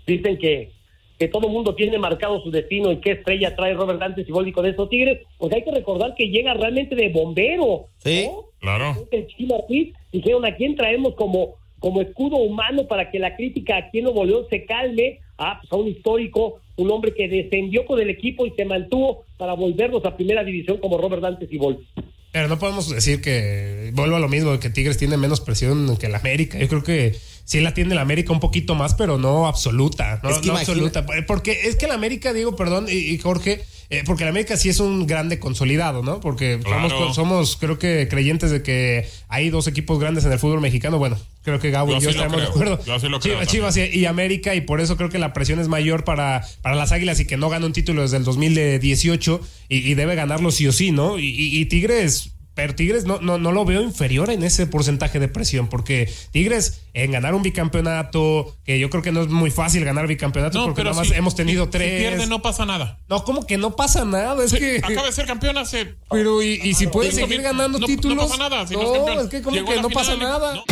dicen 0.06 0.38
que, 0.38 0.72
que 1.18 1.28
todo 1.28 1.46
el 1.46 1.52
mundo 1.52 1.74
tiene 1.74 1.98
marcado 1.98 2.42
su 2.42 2.50
destino 2.50 2.90
y 2.92 2.98
qué 2.98 3.12
estrella 3.12 3.54
trae 3.54 3.74
Robert 3.74 4.00
Dante 4.00 4.24
Siboldi 4.24 4.52
con 4.52 4.66
esos 4.66 4.88
Tigres. 4.88 5.20
Porque 5.38 5.56
hay 5.56 5.64
que 5.64 5.70
recordar 5.70 6.14
que 6.14 6.28
llega 6.28 6.54
realmente 6.54 6.94
de 6.94 7.08
bombero. 7.08 7.86
Sí. 7.98 8.26
¿no? 8.26 8.46
Claro. 8.60 9.06
el 9.10 9.26
Chima 9.26 9.56
Ruiz, 9.68 9.94
dijeron 10.10 10.44
a 10.46 10.56
quién 10.56 10.74
traemos 10.74 11.14
como, 11.14 11.56
como 11.78 12.00
escudo 12.00 12.36
humano 12.36 12.86
para 12.86 13.10
que 13.10 13.18
la 13.18 13.36
crítica 13.36 13.76
aquí 13.76 13.98
en 13.98 14.04
Nuevo 14.04 14.24
León 14.24 14.44
se 14.48 14.64
calme. 14.64 15.20
Ah, 15.36 15.58
pues 15.60 15.72
a 15.72 15.76
un 15.76 15.88
histórico, 15.88 16.60
un 16.76 16.90
hombre 16.90 17.12
que 17.12 17.28
descendió 17.28 17.84
con 17.84 18.00
el 18.00 18.08
equipo 18.08 18.46
y 18.46 18.52
se 18.52 18.64
mantuvo 18.64 19.24
para 19.36 19.54
volvernos 19.54 20.04
a 20.04 20.16
primera 20.16 20.44
división 20.44 20.78
como 20.78 20.96
Robert 20.96 21.22
Dante 21.22 21.46
Siboldi. 21.46 21.86
Pero 22.32 22.48
no 22.48 22.58
podemos 22.58 22.88
decir 22.88 23.20
que, 23.20 23.92
vuelvo 23.94 24.16
a 24.16 24.18
lo 24.18 24.28
mismo, 24.28 24.58
que 24.58 24.70
Tigres 24.70 24.98
tiene 24.98 25.16
menos 25.16 25.40
presión 25.40 25.96
que 25.96 26.06
el 26.06 26.14
América. 26.16 26.58
Yo 26.58 26.66
creo 26.66 26.82
que 26.82 27.14
sí 27.44 27.60
la 27.60 27.74
tiene 27.74 27.92
el 27.92 27.98
América 27.98 28.32
un 28.32 28.40
poquito 28.40 28.74
más, 28.74 28.94
pero 28.94 29.18
no 29.18 29.46
absoluta. 29.46 30.20
No, 30.22 30.30
Es 30.30 30.38
que 30.38 30.46
no 30.48 30.52
imagina- 30.54 30.72
absoluta. 30.72 31.06
Porque 31.26 31.60
es 31.68 31.76
que 31.76 31.86
el 31.86 31.92
América, 31.92 32.32
digo, 32.32 32.56
perdón, 32.56 32.86
y, 32.88 32.92
y 32.94 33.18
Jorge, 33.18 33.62
eh, 33.90 34.02
porque 34.06 34.22
el 34.24 34.30
América 34.30 34.56
sí 34.56 34.70
es 34.70 34.80
un 34.80 35.06
grande 35.06 35.38
consolidado, 35.38 36.02
¿no? 36.02 36.18
Porque 36.20 36.58
Claro. 36.64 36.88
somos, 36.88 37.14
somos, 37.14 37.56
creo 37.58 37.78
que, 37.78 38.08
creyentes 38.08 38.50
de 38.50 38.62
que 38.62 39.06
hay 39.28 39.50
dos 39.50 39.66
equipos 39.66 40.00
grandes 40.00 40.24
en 40.24 40.32
el 40.32 40.38
fútbol 40.38 40.60
mexicano. 40.62 40.98
Bueno, 40.98 41.18
creo 41.42 41.60
que 41.60 41.70
Gabo 41.70 41.90
Yo 41.92 41.98
y 41.98 42.00
yo 42.00 42.10
sí 42.12 42.16
estamos 42.16 42.40
de 42.40 42.46
acuerdo. 42.48 42.80
Yo 42.84 42.98
sí 42.98 43.08
lo 43.08 43.20
creo 43.20 43.44
Chivas, 43.44 43.74
Chivas 43.74 43.92
y, 43.94 43.98
y 44.00 44.06
América, 44.06 44.54
y 44.54 44.62
por 44.62 44.80
eso 44.80 44.96
creo 44.96 45.10
que 45.10 45.18
la 45.18 45.34
presión 45.34 45.60
es 45.60 45.68
mayor 45.68 46.02
para, 46.04 46.46
para 46.62 46.74
las 46.76 46.92
Águilas 46.92 47.20
y 47.20 47.26
que 47.26 47.36
no 47.36 47.50
gana 47.50 47.66
un 47.66 47.72
título 47.74 48.00
desde 48.02 48.16
el 48.16 48.24
2018 48.24 49.40
y, 49.68 49.76
y 49.90 49.94
debe 49.94 50.14
ganarlo 50.14 50.50
sí 50.50 50.66
o 50.66 50.72
sí, 50.72 50.90
¿no? 50.90 51.18
Y, 51.18 51.26
y- 51.26 51.58
y 51.60 51.64
Tigres. 51.66 52.30
Pero 52.54 52.74
Tigres 52.74 53.04
no, 53.04 53.20
no, 53.20 53.36
no 53.38 53.52
lo 53.52 53.64
veo 53.64 53.82
inferior 53.82 54.30
en 54.30 54.42
ese 54.44 54.66
porcentaje 54.66 55.18
de 55.18 55.28
presión, 55.28 55.68
porque 55.68 56.12
Tigres 56.30 56.82
en 56.94 57.10
ganar 57.12 57.34
un 57.34 57.42
bicampeonato, 57.42 58.56
que 58.64 58.78
yo 58.78 58.90
creo 58.90 59.02
que 59.02 59.12
no 59.12 59.22
es 59.22 59.28
muy 59.28 59.50
fácil 59.50 59.84
ganar 59.84 60.06
bicampeonatos, 60.06 60.60
No, 60.60 60.66
porque 60.66 60.80
pero 60.80 60.90
nada 60.90 61.00
más 61.02 61.08
si- 61.08 61.14
hemos 61.14 61.34
tenido 61.34 61.64
si 61.64 61.70
tres. 61.72 62.00
pierde, 62.00 62.26
no 62.26 62.42
pasa 62.42 62.64
nada. 62.64 62.98
No, 63.08 63.24
como 63.24 63.46
que 63.46 63.58
no 63.58 63.74
pasa 63.76 64.04
nada, 64.04 64.42
es 64.44 64.50
Sí, 64.52 64.58
que. 64.58 64.78
Acaba 64.82 65.06
de 65.06 65.12
ser 65.12 65.26
campeón 65.26 65.58
hace. 65.58 65.96
Pero 66.10 66.42
y, 66.42 66.60
y 66.62 66.74
si 66.74 66.86
puede 66.86 67.08
Eso 67.08 67.18
seguir 67.20 67.42
ganando 67.42 67.78
títulos. 67.80 68.16
No 68.16 68.28
pasa 68.28 68.36
nada. 68.48 68.66
Si 68.66 68.74
no, 68.74 68.82
es 68.82 68.90
campeón. 68.98 69.18
es 69.24 69.28
que 69.28 69.42
como 69.42 69.56
Llegó 69.56 69.72
que 69.72 69.82
no 69.82 69.90
pasa 69.90 70.12
final 70.12 70.28
nada. 70.28 70.62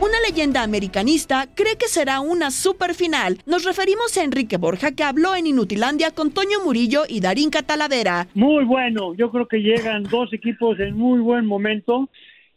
Una 0.00 0.14
leyenda 0.28 0.62
americanista 0.62 1.48
cree 1.54 1.76
que 1.76 1.88
será 1.88 2.20
una 2.20 2.50
super 2.52 2.94
final. 2.94 3.38
Nos 3.46 3.64
referimos 3.64 4.16
a 4.16 4.22
Enrique 4.24 4.56
Borja, 4.56 4.92
que 4.92 5.02
habló 5.02 5.34
en 5.34 5.46
Inutilandia 5.48 6.12
con 6.12 6.30
Toño 6.30 6.60
Murillo 6.64 7.02
y 7.08 7.20
Darín 7.20 7.50
Catalavera. 7.50 8.28
Muy 8.34 8.64
bueno, 8.64 9.14
yo 9.14 9.30
creo 9.30 9.48
que 9.48 9.58
llegan 9.60 10.04
dos 10.04 10.32
equipos 10.32 10.78
en 10.78 10.96
muy 10.96 11.18
buen 11.18 11.46
momento, 11.46 12.08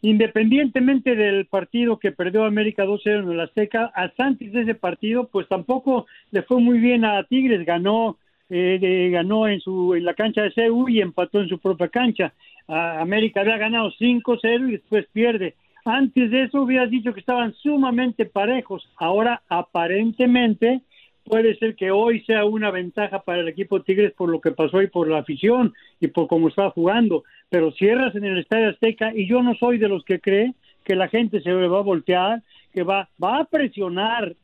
independientemente 0.02 1.16
del 1.16 1.46
partido 1.46 1.98
que 1.98 2.12
perdió 2.12 2.44
América 2.44 2.84
2-0 2.84 3.24
en 3.24 3.30
el 3.32 3.40
Azteca, 3.40 3.90
hasta 3.94 4.24
antes 4.24 4.52
de 4.52 4.62
ese 4.62 4.74
partido, 4.76 5.26
pues 5.26 5.48
tampoco 5.48 6.06
le 6.30 6.42
fue 6.42 6.60
muy 6.60 6.78
bien 6.78 7.04
a 7.04 7.24
Tigres, 7.24 7.66
ganó 7.66 8.18
eh, 8.50 8.78
de- 8.80 9.10
ganó 9.10 9.48
en 9.48 9.60
su 9.60 9.94
en 9.94 10.04
la 10.04 10.14
cancha 10.14 10.42
de 10.42 10.52
CU 10.52 10.88
y 10.88 11.00
empató 11.00 11.40
en 11.40 11.48
su 11.48 11.58
propia 11.58 11.88
cancha. 11.88 12.32
América 12.68 13.40
había 13.40 13.56
ganado 13.56 13.90
5-0 13.98 14.68
y 14.68 14.72
después 14.72 15.06
pierde. 15.12 15.54
Antes 15.84 16.30
de 16.30 16.44
eso 16.44 16.62
hubieras 16.62 16.90
dicho 16.90 17.12
que 17.12 17.20
estaban 17.20 17.54
sumamente 17.54 18.24
parejos. 18.24 18.88
Ahora 18.96 19.42
aparentemente 19.48 20.82
puede 21.24 21.56
ser 21.56 21.74
que 21.74 21.90
hoy 21.90 22.20
sea 22.24 22.44
una 22.44 22.70
ventaja 22.70 23.22
para 23.22 23.40
el 23.40 23.48
equipo 23.48 23.82
Tigres 23.82 24.12
por 24.12 24.28
lo 24.28 24.40
que 24.40 24.52
pasó 24.52 24.82
y 24.82 24.88
por 24.88 25.08
la 25.08 25.18
afición 25.18 25.72
y 26.00 26.08
por 26.08 26.28
cómo 26.28 26.48
estaba 26.48 26.70
jugando, 26.70 27.24
pero 27.48 27.72
cierras 27.72 28.14
en 28.14 28.24
el 28.24 28.38
Estadio 28.38 28.70
Azteca 28.70 29.12
y 29.14 29.26
yo 29.26 29.42
no 29.42 29.54
soy 29.54 29.78
de 29.78 29.88
los 29.88 30.04
que 30.04 30.20
cree 30.20 30.54
que 30.84 30.96
la 30.96 31.08
gente 31.08 31.40
se 31.40 31.52
va 31.52 31.78
a 31.78 31.82
voltear, 31.82 32.42
que 32.72 32.82
va, 32.82 33.08
va 33.22 33.38
a 33.38 33.44
presionar, 33.44 34.34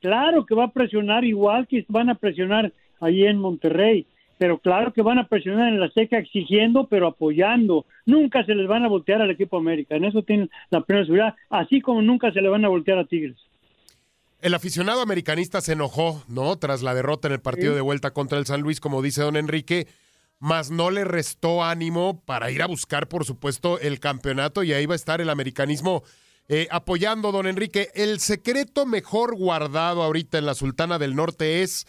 claro 0.00 0.46
que 0.46 0.54
va 0.54 0.64
a 0.64 0.72
presionar 0.72 1.24
igual 1.24 1.66
que 1.66 1.84
van 1.88 2.08
a 2.10 2.14
presionar 2.14 2.72
allí 3.00 3.24
en 3.24 3.38
Monterrey, 3.38 4.06
pero 4.38 4.58
claro 4.58 4.92
que 4.92 5.02
van 5.02 5.18
a 5.18 5.26
presionar 5.26 5.68
en 5.68 5.80
la 5.80 5.86
Azteca 5.86 6.18
exigiendo, 6.18 6.86
pero 6.86 7.08
apoyando. 7.08 7.84
Nunca 8.06 8.44
se 8.44 8.54
les 8.54 8.68
van 8.68 8.84
a 8.84 8.88
voltear 8.88 9.20
al 9.20 9.30
equipo 9.30 9.58
América, 9.58 9.96
en 9.96 10.04
eso 10.04 10.22
tienen 10.22 10.50
la 10.70 10.80
plena 10.82 11.04
seguridad, 11.04 11.34
así 11.50 11.80
como 11.80 12.00
nunca 12.00 12.32
se 12.32 12.40
le 12.40 12.48
van 12.48 12.64
a 12.64 12.68
voltear 12.68 12.98
a 12.98 13.04
Tigres. 13.04 13.36
El 14.40 14.54
aficionado 14.54 15.00
americanista 15.00 15.60
se 15.60 15.72
enojó, 15.72 16.22
¿no? 16.28 16.56
Tras 16.56 16.82
la 16.82 16.94
derrota 16.94 17.26
en 17.26 17.34
el 17.34 17.40
partido 17.40 17.74
de 17.74 17.80
vuelta 17.80 18.12
contra 18.12 18.38
el 18.38 18.46
San 18.46 18.60
Luis, 18.60 18.78
como 18.78 19.02
dice 19.02 19.22
don 19.22 19.36
Enrique, 19.36 19.88
mas 20.38 20.70
no 20.70 20.90
le 20.90 21.04
restó 21.04 21.64
ánimo 21.64 22.22
para 22.24 22.50
ir 22.52 22.62
a 22.62 22.66
buscar, 22.66 23.08
por 23.08 23.24
supuesto, 23.24 23.80
el 23.80 23.98
campeonato 23.98 24.62
y 24.62 24.72
ahí 24.72 24.86
va 24.86 24.94
a 24.94 24.96
estar 24.96 25.20
el 25.20 25.30
americanismo 25.30 26.04
eh, 26.48 26.68
apoyando, 26.70 27.32
don 27.32 27.48
Enrique. 27.48 27.88
El 27.94 28.20
secreto 28.20 28.86
mejor 28.86 29.36
guardado 29.36 30.04
ahorita 30.04 30.38
en 30.38 30.46
la 30.46 30.54
Sultana 30.54 31.00
del 31.00 31.16
Norte 31.16 31.62
es 31.62 31.86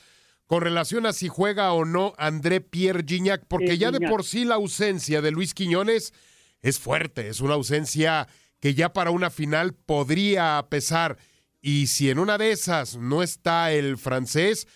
con 0.50 0.64
relación 0.64 1.06
a 1.06 1.14
si 1.14 1.28
juega 1.28 1.72
o 1.74 1.86
no 1.86 2.16
André 2.18 2.60
Pierre 2.60 3.04
Gignac, 3.08 3.46
porque 3.48 3.78
ya 3.78 3.92
de 3.92 4.10
por 4.10 4.24
sí 4.24 4.46
la 4.46 4.56
ausencia 4.56 5.22
de 5.22 5.30
Luis 5.30 5.54
Quiñones 5.54 6.12
es 6.60 6.80
fuerte, 6.80 7.28
es 7.28 7.40
una 7.40 7.54
ausencia 7.54 8.28
que 8.60 8.74
ya 8.74 8.92
para 8.92 9.12
una 9.12 9.30
final 9.30 9.76
podría 9.76 10.66
pesar. 10.68 11.20
Y 11.62 11.86
si 11.86 12.10
en 12.10 12.18
una 12.18 12.40
de 12.40 12.52
esas 12.52 12.98
no 12.98 13.22
está 13.22 13.72
el 13.72 14.00
francés, 14.00 14.68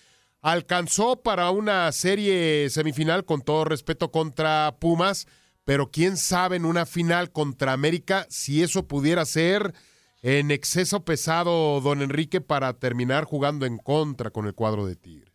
alcanzó 0.42 1.24
para 1.24 1.50
una 1.50 1.92
serie 1.92 2.70
semifinal, 2.70 3.26
con 3.26 3.42
todo 3.42 3.66
respeto, 3.66 4.12
contra 4.12 4.76
Pumas, 4.80 5.26
pero 5.66 5.90
quién 5.90 6.18
sabe 6.18 6.58
en 6.58 6.66
una 6.66 6.86
final 6.86 7.32
contra 7.32 7.74
América 7.74 8.28
si 8.30 8.62
eso 8.62 8.88
pudiera 8.88 9.26
ser 9.26 9.74
en 10.22 10.52
exceso 10.52 11.04
pesado, 11.04 11.82
don 11.82 12.04
Enrique, 12.04 12.42
para 12.42 12.74
terminar 12.74 13.24
jugando 13.24 13.66
en 13.66 13.80
contra 13.80 14.30
con 14.30 14.46
el 14.46 14.54
cuadro 14.54 14.86
de 14.86 14.96
Tigres. 14.96 15.33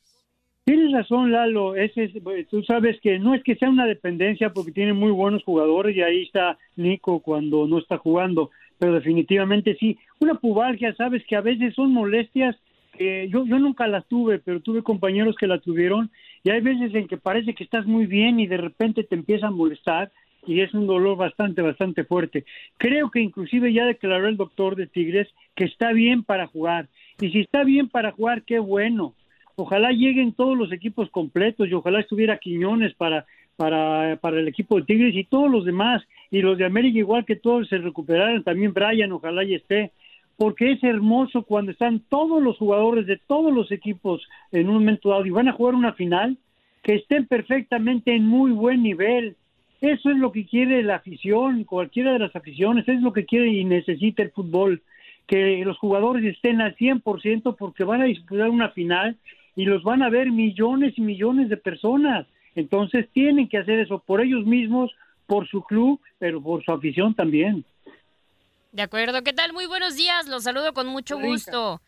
Tienes 0.68 0.92
razón, 0.92 1.32
Lalo. 1.32 1.76
Ese 1.76 2.12
tú 2.50 2.62
sabes 2.62 3.00
que 3.00 3.18
no 3.18 3.34
es 3.34 3.42
que 3.42 3.56
sea 3.56 3.70
una 3.70 3.86
dependencia 3.86 4.50
porque 4.50 4.70
tiene 4.70 4.92
muy 4.92 5.10
buenos 5.10 5.42
jugadores 5.42 5.96
y 5.96 6.02
ahí 6.02 6.24
está 6.24 6.58
Nico 6.76 7.20
cuando 7.20 7.66
no 7.66 7.78
está 7.78 7.96
jugando 7.96 8.50
pero 8.78 8.92
definitivamente 8.92 9.78
sí. 9.80 9.98
Una 10.20 10.34
pubalgia, 10.34 10.94
sabes 10.94 11.24
que 11.26 11.36
a 11.36 11.40
veces 11.40 11.74
son 11.74 11.94
molestias 11.94 12.54
que 12.98 13.30
yo, 13.30 13.46
yo 13.46 13.58
nunca 13.58 13.86
las 13.86 14.06
tuve, 14.08 14.40
pero 14.40 14.60
tuve 14.60 14.82
compañeros 14.82 15.36
que 15.40 15.46
la 15.46 15.58
tuvieron 15.58 16.10
y 16.44 16.50
hay 16.50 16.60
veces 16.60 16.94
en 16.94 17.08
que 17.08 17.16
parece 17.16 17.54
que 17.54 17.64
estás 17.64 17.86
muy 17.86 18.04
bien 18.04 18.38
y 18.38 18.46
de 18.46 18.58
repente 18.58 19.04
te 19.04 19.14
empieza 19.14 19.46
a 19.46 19.50
molestar 19.50 20.12
y 20.46 20.60
es 20.60 20.74
un 20.74 20.86
dolor 20.86 21.16
bastante, 21.16 21.62
bastante 21.62 22.04
fuerte. 22.04 22.44
Creo 22.76 23.10
que 23.10 23.20
inclusive 23.20 23.72
ya 23.72 23.86
declaró 23.86 24.28
el 24.28 24.36
doctor 24.36 24.76
de 24.76 24.86
Tigres 24.86 25.28
que 25.54 25.64
está 25.64 25.92
bien 25.92 26.24
para 26.24 26.46
jugar. 26.46 26.88
Y 27.22 27.30
si 27.30 27.40
está 27.40 27.64
bien 27.64 27.88
para 27.88 28.12
jugar, 28.12 28.42
qué 28.42 28.58
bueno. 28.58 29.14
Ojalá 29.60 29.90
lleguen 29.90 30.32
todos 30.32 30.56
los 30.56 30.72
equipos 30.72 31.10
completos 31.10 31.68
y 31.68 31.74
ojalá 31.74 32.00
estuviera 32.00 32.38
Quiñones 32.38 32.94
para 32.94 33.26
para, 33.58 34.16
para 34.20 34.38
el 34.38 34.46
equipo 34.46 34.76
de 34.76 34.84
Tigres 34.84 35.16
y 35.16 35.24
todos 35.24 35.50
los 35.50 35.64
demás, 35.64 36.00
y 36.30 36.42
los 36.42 36.56
de 36.58 36.64
América 36.64 36.96
igual 36.96 37.24
que 37.24 37.34
todos 37.34 37.68
se 37.68 37.78
recuperaran, 37.78 38.44
también 38.44 38.72
Brian, 38.72 39.10
ojalá 39.10 39.42
y 39.42 39.56
esté, 39.56 39.90
porque 40.36 40.70
es 40.70 40.84
hermoso 40.84 41.42
cuando 41.42 41.72
están 41.72 42.00
todos 42.08 42.40
los 42.40 42.56
jugadores 42.56 43.04
de 43.06 43.16
todos 43.16 43.52
los 43.52 43.72
equipos 43.72 44.22
en 44.52 44.68
un 44.68 44.74
momento 44.74 45.08
dado 45.08 45.26
y 45.26 45.30
van 45.30 45.48
a 45.48 45.54
jugar 45.54 45.74
una 45.74 45.92
final, 45.94 46.38
que 46.84 46.94
estén 46.94 47.26
perfectamente 47.26 48.14
en 48.14 48.24
muy 48.24 48.52
buen 48.52 48.84
nivel. 48.84 49.34
Eso 49.80 50.10
es 50.10 50.16
lo 50.16 50.30
que 50.30 50.46
quiere 50.46 50.84
la 50.84 50.94
afición, 50.94 51.64
cualquiera 51.64 52.12
de 52.12 52.20
las 52.20 52.36
aficiones, 52.36 52.86
es 52.86 53.02
lo 53.02 53.12
que 53.12 53.26
quiere 53.26 53.48
y 53.48 53.64
necesita 53.64 54.22
el 54.22 54.30
fútbol, 54.30 54.82
que 55.26 55.64
los 55.64 55.76
jugadores 55.78 56.24
estén 56.24 56.60
al 56.60 56.76
100% 56.76 57.56
porque 57.58 57.82
van 57.82 58.02
a 58.02 58.04
disputar 58.04 58.50
una 58.50 58.70
final 58.70 59.16
y 59.58 59.64
los 59.66 59.82
van 59.82 60.02
a 60.02 60.08
ver 60.08 60.30
millones 60.30 60.94
y 60.96 61.02
millones 61.02 61.50
de 61.50 61.56
personas 61.58 62.26
entonces 62.58 63.08
tienen 63.12 63.48
que 63.48 63.58
hacer 63.58 63.78
eso 63.78 64.02
por 64.04 64.20
ellos 64.20 64.44
mismos, 64.44 64.90
por 65.26 65.48
su 65.48 65.62
club, 65.62 66.00
pero 66.18 66.42
por 66.42 66.64
su 66.64 66.72
afición 66.72 67.14
también. 67.14 67.64
De 68.72 68.82
acuerdo, 68.82 69.22
¿qué 69.22 69.32
tal? 69.32 69.52
Muy 69.52 69.66
buenos 69.66 69.94
días, 69.94 70.26
los 70.26 70.42
saludo 70.42 70.72
con 70.74 70.88
mucho 70.88 71.20
gusto. 71.20 71.80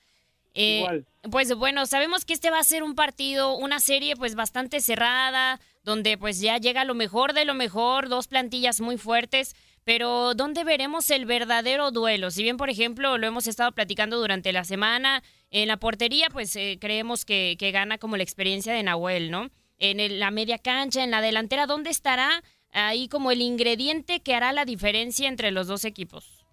Eh, 0.54 0.84
pues 1.28 1.52
bueno, 1.56 1.86
sabemos 1.86 2.24
que 2.24 2.34
este 2.34 2.50
va 2.50 2.60
a 2.60 2.64
ser 2.64 2.84
un 2.84 2.94
partido, 2.94 3.56
una 3.56 3.80
serie 3.80 4.14
pues 4.14 4.36
bastante 4.36 4.80
cerrada, 4.80 5.58
donde 5.82 6.16
pues 6.16 6.40
ya 6.40 6.58
llega 6.58 6.84
lo 6.84 6.94
mejor 6.94 7.32
de 7.32 7.44
lo 7.44 7.54
mejor, 7.54 8.08
dos 8.08 8.28
plantillas 8.28 8.80
muy 8.80 8.96
fuertes, 8.96 9.56
pero 9.84 10.34
¿dónde 10.34 10.62
veremos 10.62 11.10
el 11.10 11.26
verdadero 11.26 11.90
duelo? 11.90 12.30
Si 12.30 12.44
bien, 12.44 12.56
por 12.56 12.70
ejemplo, 12.70 13.18
lo 13.18 13.26
hemos 13.26 13.48
estado 13.48 13.72
platicando 13.72 14.18
durante 14.18 14.52
la 14.52 14.62
semana, 14.62 15.22
en 15.50 15.68
la 15.68 15.76
portería 15.78 16.28
pues 16.30 16.54
eh, 16.56 16.78
creemos 16.80 17.24
que, 17.24 17.56
que 17.58 17.70
gana 17.70 17.98
como 17.98 18.16
la 18.16 18.22
experiencia 18.22 18.72
de 18.72 18.82
Nahuel, 18.82 19.30
¿no? 19.30 19.50
en 19.80 20.20
la 20.20 20.30
media 20.30 20.58
cancha, 20.58 21.02
en 21.02 21.10
la 21.10 21.22
delantera, 21.22 21.66
¿dónde 21.66 21.90
estará 21.90 22.42
ahí 22.72 23.08
como 23.08 23.32
el 23.32 23.40
ingrediente 23.40 24.20
que 24.20 24.34
hará 24.34 24.52
la 24.52 24.64
diferencia 24.64 25.28
entre 25.28 25.50
los 25.50 25.66
dos 25.66 25.84
equipos? 25.84 26.44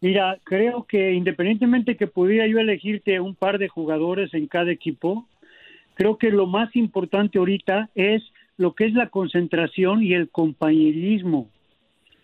Mira, 0.00 0.38
creo 0.44 0.84
que 0.84 1.12
independientemente 1.12 1.96
que 1.96 2.06
pudiera 2.06 2.46
yo 2.46 2.58
elegirte 2.58 3.20
un 3.20 3.34
par 3.34 3.58
de 3.58 3.68
jugadores 3.68 4.32
en 4.32 4.46
cada 4.46 4.72
equipo, 4.72 5.28
creo 5.94 6.16
que 6.16 6.30
lo 6.30 6.46
más 6.46 6.74
importante 6.74 7.38
ahorita 7.38 7.90
es 7.94 8.22
lo 8.56 8.74
que 8.74 8.86
es 8.86 8.94
la 8.94 9.10
concentración 9.10 10.02
y 10.02 10.14
el 10.14 10.30
compañerismo. 10.30 11.50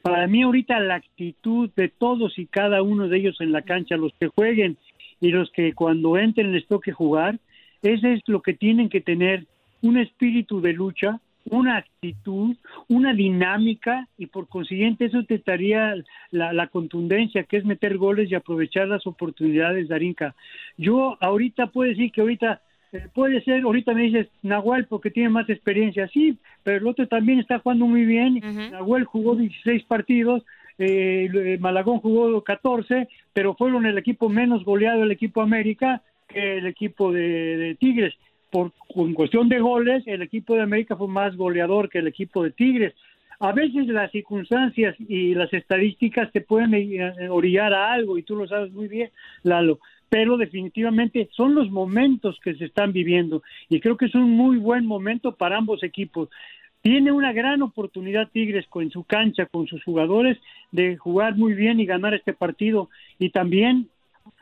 Para 0.00 0.26
mí 0.26 0.42
ahorita 0.42 0.80
la 0.80 0.94
actitud 0.94 1.68
de 1.76 1.88
todos 1.88 2.38
y 2.38 2.46
cada 2.46 2.80
uno 2.80 3.08
de 3.08 3.18
ellos 3.18 3.40
en 3.40 3.52
la 3.52 3.62
cancha, 3.62 3.96
los 3.96 4.14
que 4.18 4.28
jueguen 4.28 4.78
y 5.20 5.30
los 5.30 5.50
que 5.52 5.72
cuando 5.72 6.16
entren 6.16 6.52
les 6.52 6.66
toque 6.66 6.92
jugar, 6.92 7.38
ese 7.82 8.14
es 8.14 8.22
lo 8.26 8.42
que 8.42 8.54
tienen 8.54 8.88
que 8.88 9.00
tener 9.00 9.46
un 9.82 9.98
espíritu 9.98 10.60
de 10.60 10.72
lucha, 10.72 11.20
una 11.48 11.76
actitud, 11.76 12.56
una 12.88 13.14
dinámica 13.14 14.08
y 14.18 14.26
por 14.26 14.48
consiguiente 14.48 15.04
eso 15.04 15.22
te 15.24 15.40
daría 15.44 15.94
la, 16.30 16.66
contundencia 16.68 17.44
que 17.44 17.58
es 17.58 17.64
meter 17.64 17.96
goles 17.96 18.30
y 18.30 18.34
aprovechar 18.34 18.88
las 18.88 19.06
oportunidades, 19.06 19.88
Darinka. 19.88 20.34
Yo 20.76 21.16
ahorita 21.20 21.68
puedo 21.68 21.90
decir 21.90 22.10
que 22.10 22.20
ahorita 22.20 22.60
eh, 22.92 23.06
puede 23.14 23.42
ser, 23.42 23.62
ahorita 23.62 23.94
me 23.94 24.02
dices 24.02 24.28
Nahuel 24.42 24.86
porque 24.86 25.10
tiene 25.10 25.28
más 25.28 25.48
experiencia, 25.48 26.08
sí, 26.08 26.36
pero 26.64 26.78
el 26.78 26.86
otro 26.86 27.06
también 27.06 27.38
está 27.38 27.60
jugando 27.60 27.86
muy 27.86 28.04
bien. 28.04 28.40
Nahuel 28.72 29.04
jugó 29.04 29.36
16 29.36 29.84
partidos, 29.84 30.42
eh, 30.78 31.28
eh, 31.32 31.58
Malagón 31.60 32.00
jugó 32.00 32.42
14, 32.42 33.08
pero 33.32 33.54
fueron 33.54 33.86
el 33.86 33.98
equipo 33.98 34.28
menos 34.28 34.64
goleado 34.64 35.02
el 35.02 35.10
equipo 35.10 35.42
América 35.42 36.02
que 36.28 36.58
el 36.58 36.66
equipo 36.66 37.12
de 37.12 37.76
Tigres 37.78 38.14
por 38.50 38.72
en 38.94 39.14
cuestión 39.14 39.48
de 39.48 39.58
goles, 39.58 40.02
el 40.06 40.22
equipo 40.22 40.54
de 40.54 40.62
América 40.62 40.96
fue 40.96 41.08
más 41.08 41.36
goleador 41.36 41.88
que 41.88 41.98
el 41.98 42.06
equipo 42.06 42.42
de 42.42 42.52
Tigres. 42.52 42.94
A 43.38 43.52
veces 43.52 43.86
las 43.88 44.10
circunstancias 44.10 44.96
y 44.98 45.34
las 45.34 45.52
estadísticas 45.52 46.32
te 46.32 46.40
pueden 46.40 46.72
eh, 46.72 47.28
orillar 47.28 47.74
a 47.74 47.92
algo 47.92 48.16
y 48.16 48.22
tú 48.22 48.34
lo 48.34 48.48
sabes 48.48 48.72
muy 48.72 48.88
bien, 48.88 49.10
Lalo, 49.42 49.78
pero 50.08 50.38
definitivamente 50.38 51.28
son 51.32 51.54
los 51.54 51.70
momentos 51.70 52.38
que 52.42 52.54
se 52.54 52.64
están 52.64 52.92
viviendo 52.92 53.42
y 53.68 53.80
creo 53.80 53.98
que 53.98 54.06
es 54.06 54.14
un 54.14 54.30
muy 54.30 54.56
buen 54.56 54.86
momento 54.86 55.32
para 55.32 55.58
ambos 55.58 55.82
equipos. 55.82 56.30
Tiene 56.86 57.10
una 57.10 57.32
gran 57.32 57.62
oportunidad 57.62 58.28
Tigres 58.30 58.64
con 58.68 58.88
su 58.92 59.02
cancha, 59.02 59.46
con 59.46 59.66
sus 59.66 59.82
jugadores, 59.82 60.38
de 60.70 60.96
jugar 60.96 61.34
muy 61.34 61.52
bien 61.52 61.80
y 61.80 61.84
ganar 61.84 62.14
este 62.14 62.32
partido. 62.32 62.90
Y 63.18 63.30
también 63.30 63.88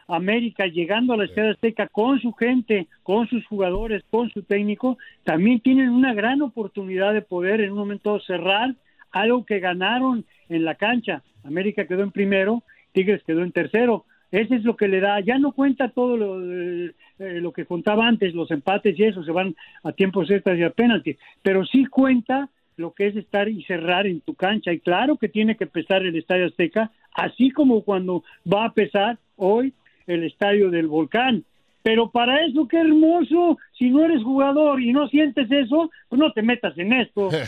América 0.09 0.67
llegando 0.67 1.15
a 1.15 1.17
la 1.17 1.27
Ciudad 1.27 1.53
Azteca 1.53 1.89
con 1.89 2.21
su 2.21 2.35
gente, 2.35 2.87
con 3.03 3.27
sus 3.29 3.47
jugadores, 3.47 4.03
con 4.11 4.29
su 4.29 4.43
técnico, 4.43 4.99
también 5.23 5.61
tienen 5.61 5.89
una 5.89 6.13
gran 6.13 6.43
oportunidad 6.43 7.15
de 7.15 7.23
poder 7.23 7.63
en 7.63 7.73
un 7.73 7.79
momento 7.79 8.21
cerrar 8.21 8.75
algo 9.11 9.47
que 9.47 9.61
ganaron 9.61 10.27
en 10.51 10.67
la 10.67 10.75
cancha. 10.75 11.23
América 11.45 11.87
quedó 11.87 12.03
en 12.03 12.11
primero, 12.11 12.63
Tigres 12.93 13.23
quedó 13.25 13.43
en 13.43 13.53
tercero. 13.53 14.05
Ese 14.35 14.57
es 14.57 14.64
lo 14.64 14.75
que 14.75 14.88
le 14.88 14.99
da, 14.99 15.21
ya 15.21 15.38
no 15.38 15.53
cuenta 15.53 15.91
todo 15.91 16.17
lo, 16.17 16.43
eh, 16.43 16.93
lo 17.19 17.53
que 17.53 17.67
contaba 17.67 18.09
antes, 18.09 18.35
los 18.35 18.50
empates 18.50 18.99
y 18.99 19.05
eso, 19.05 19.23
se 19.23 19.31
van 19.31 19.55
a 19.85 19.93
tiempos 19.93 20.29
extras 20.29 20.59
y 20.59 20.64
a 20.64 20.71
penalti, 20.71 21.17
pero 21.41 21.64
sí 21.64 21.87
cuenta 21.87 22.49
lo 22.76 22.95
que 22.95 23.07
es 23.07 23.14
estar 23.14 23.49
y 23.49 23.62
cerrar 23.62 24.09
en 24.09 24.23
tu 24.23 24.35
cancha. 24.35 24.73
Y 24.73 24.81
claro 24.81 25.19
que 25.19 25.29
tiene 25.29 25.57
que 25.57 25.67
pesar 25.67 26.03
el 26.03 26.17
Estadio 26.17 26.47
Azteca, 26.47 26.91
así 27.14 27.53
como 27.53 27.85
cuando 27.85 28.25
va 28.53 28.64
a 28.64 28.73
pesar 28.73 29.19
hoy 29.37 29.73
el 30.09 30.25
estadio 30.25 30.71
del 30.71 30.88
volcán. 30.88 31.45
Pero 31.85 32.11
para 32.11 32.45
eso, 32.45 32.67
qué 32.67 32.79
hermoso, 32.79 33.59
si 33.79 33.91
no 33.91 34.05
eres 34.05 34.25
jugador 34.25 34.83
y 34.83 34.93
no 34.93 35.07
sientes 35.07 35.49
eso, 35.49 35.93
pues 36.09 36.19
no 36.19 36.33
te 36.33 36.43
metas 36.43 36.76
en 36.76 36.93
esto. 36.93 37.31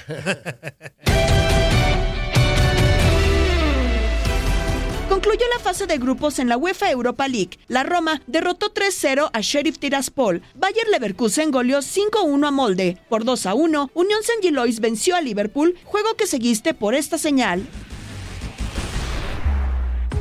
Concluyó 5.08 5.46
la 5.56 5.62
fase 5.62 5.86
de 5.86 5.98
grupos 5.98 6.40
en 6.40 6.48
la 6.48 6.56
UEFA 6.56 6.90
Europa 6.90 7.28
League. 7.28 7.58
La 7.68 7.84
Roma 7.84 8.20
derrotó 8.26 8.74
3-0 8.74 9.30
a 9.32 9.40
Sheriff 9.40 9.78
Tiraspol. 9.78 10.42
Bayer 10.56 10.88
Leverkusen 10.90 11.52
goleó 11.52 11.78
5-1 11.78 12.48
a 12.48 12.50
Molde. 12.50 12.98
Por 13.08 13.24
2-1, 13.24 13.90
Unión 13.94 14.22
San 14.24 14.42
Gilois 14.42 14.80
venció 14.80 15.14
a 15.14 15.20
Liverpool, 15.20 15.76
juego 15.84 16.16
que 16.16 16.26
seguiste 16.26 16.74
por 16.74 16.96
esta 16.96 17.18
señal. 17.18 17.64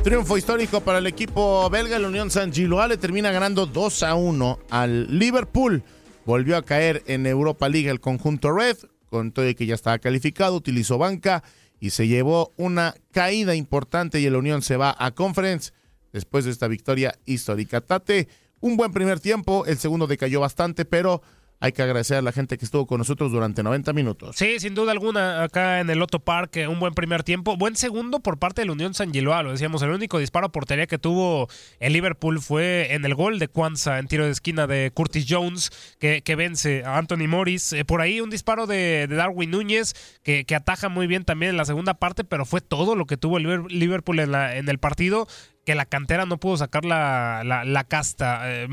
Triunfo 0.04 0.38
histórico 0.38 0.80
para 0.80 0.98
el 0.98 1.08
equipo 1.08 1.68
belga. 1.68 1.98
La 1.98 2.06
Unión 2.06 2.30
San 2.30 2.52
Gilois 2.52 2.88
le 2.88 2.96
termina 2.96 3.32
ganando 3.32 3.66
2 3.66 4.04
a 4.04 4.14
1 4.14 4.58
al 4.70 5.18
Liverpool. 5.18 5.82
Volvió 6.24 6.56
a 6.56 6.62
caer 6.62 7.02
en 7.06 7.26
Europa 7.26 7.68
League 7.68 7.90
el 7.90 7.98
conjunto 7.98 8.52
Red, 8.52 8.76
con 9.10 9.32
todo 9.32 9.44
el 9.46 9.56
que 9.56 9.66
ya 9.66 9.74
estaba 9.74 9.98
calificado, 9.98 10.54
utilizó 10.54 10.96
banca 10.96 11.42
y 11.80 11.90
se 11.90 12.08
llevó 12.08 12.52
una 12.56 12.94
caída 13.12 13.54
importante 13.54 14.20
y 14.20 14.26
el 14.26 14.36
Unión 14.36 14.62
se 14.62 14.76
va 14.76 14.94
a 14.98 15.10
Conference 15.12 15.72
después 16.12 16.44
de 16.44 16.50
esta 16.50 16.68
victoria 16.68 17.18
histórica. 17.26 17.80
Tate, 17.80 18.28
un 18.60 18.76
buen 18.76 18.92
primer 18.92 19.20
tiempo, 19.20 19.66
el 19.66 19.78
segundo 19.78 20.06
decayó 20.06 20.40
bastante, 20.40 20.84
pero 20.84 21.22
hay 21.60 21.72
que 21.72 21.82
agradecer 21.82 22.18
a 22.18 22.22
la 22.22 22.32
gente 22.32 22.58
que 22.58 22.64
estuvo 22.64 22.86
con 22.86 22.98
nosotros 22.98 23.32
durante 23.32 23.62
90 23.62 23.92
minutos. 23.92 24.36
Sí, 24.36 24.60
sin 24.60 24.74
duda 24.74 24.92
alguna, 24.92 25.42
acá 25.42 25.80
en 25.80 25.90
el 25.90 26.02
Otto 26.02 26.20
Park, 26.20 26.58
un 26.68 26.78
buen 26.78 26.94
primer 26.94 27.22
tiempo. 27.22 27.56
Buen 27.56 27.76
segundo 27.76 28.20
por 28.20 28.38
parte 28.38 28.62
de 28.62 28.66
la 28.66 28.72
Unión 28.72 28.94
San 28.94 29.12
Giloa, 29.12 29.42
lo 29.42 29.52
decíamos, 29.52 29.82
el 29.82 29.90
único 29.90 30.18
disparo 30.18 30.46
a 30.46 30.52
portería 30.52 30.86
que 30.86 30.98
tuvo 30.98 31.48
el 31.80 31.92
Liverpool 31.92 32.40
fue 32.40 32.94
en 32.94 33.04
el 33.04 33.14
gol 33.14 33.38
de 33.38 33.48
Kwanza 33.48 33.98
en 33.98 34.06
tiro 34.06 34.24
de 34.24 34.30
esquina 34.30 34.66
de 34.66 34.90
Curtis 34.92 35.26
Jones, 35.28 35.70
que, 35.98 36.22
vence 36.36 36.84
a 36.84 36.98
Anthony 36.98 37.28
Morris. 37.28 37.72
Eh, 37.72 37.84
por 37.84 38.02
ahí 38.02 38.20
un 38.20 38.28
disparo 38.28 38.66
de, 38.66 39.06
Darwin 39.08 39.50
Núñez, 39.50 39.94
que, 40.22 40.44
que, 40.44 40.54
ataja 40.54 40.88
muy 40.88 41.06
bien 41.06 41.24
también 41.24 41.50
en 41.50 41.56
la 41.56 41.64
segunda 41.64 41.94
parte, 41.94 42.24
pero 42.24 42.44
fue 42.44 42.60
todo 42.60 42.94
lo 42.94 43.06
que 43.06 43.16
tuvo 43.16 43.38
el 43.38 43.64
Liverpool 43.68 44.18
en, 44.20 44.32
la, 44.32 44.56
en 44.56 44.68
el 44.68 44.78
partido 44.78 45.26
que 45.66 45.74
la 45.74 45.84
cantera 45.84 46.26
no 46.26 46.38
pudo 46.38 46.56
sacar 46.56 46.84
la, 46.84 47.42
la, 47.44 47.84
casta. 47.84 48.42
Eh, 48.44 48.68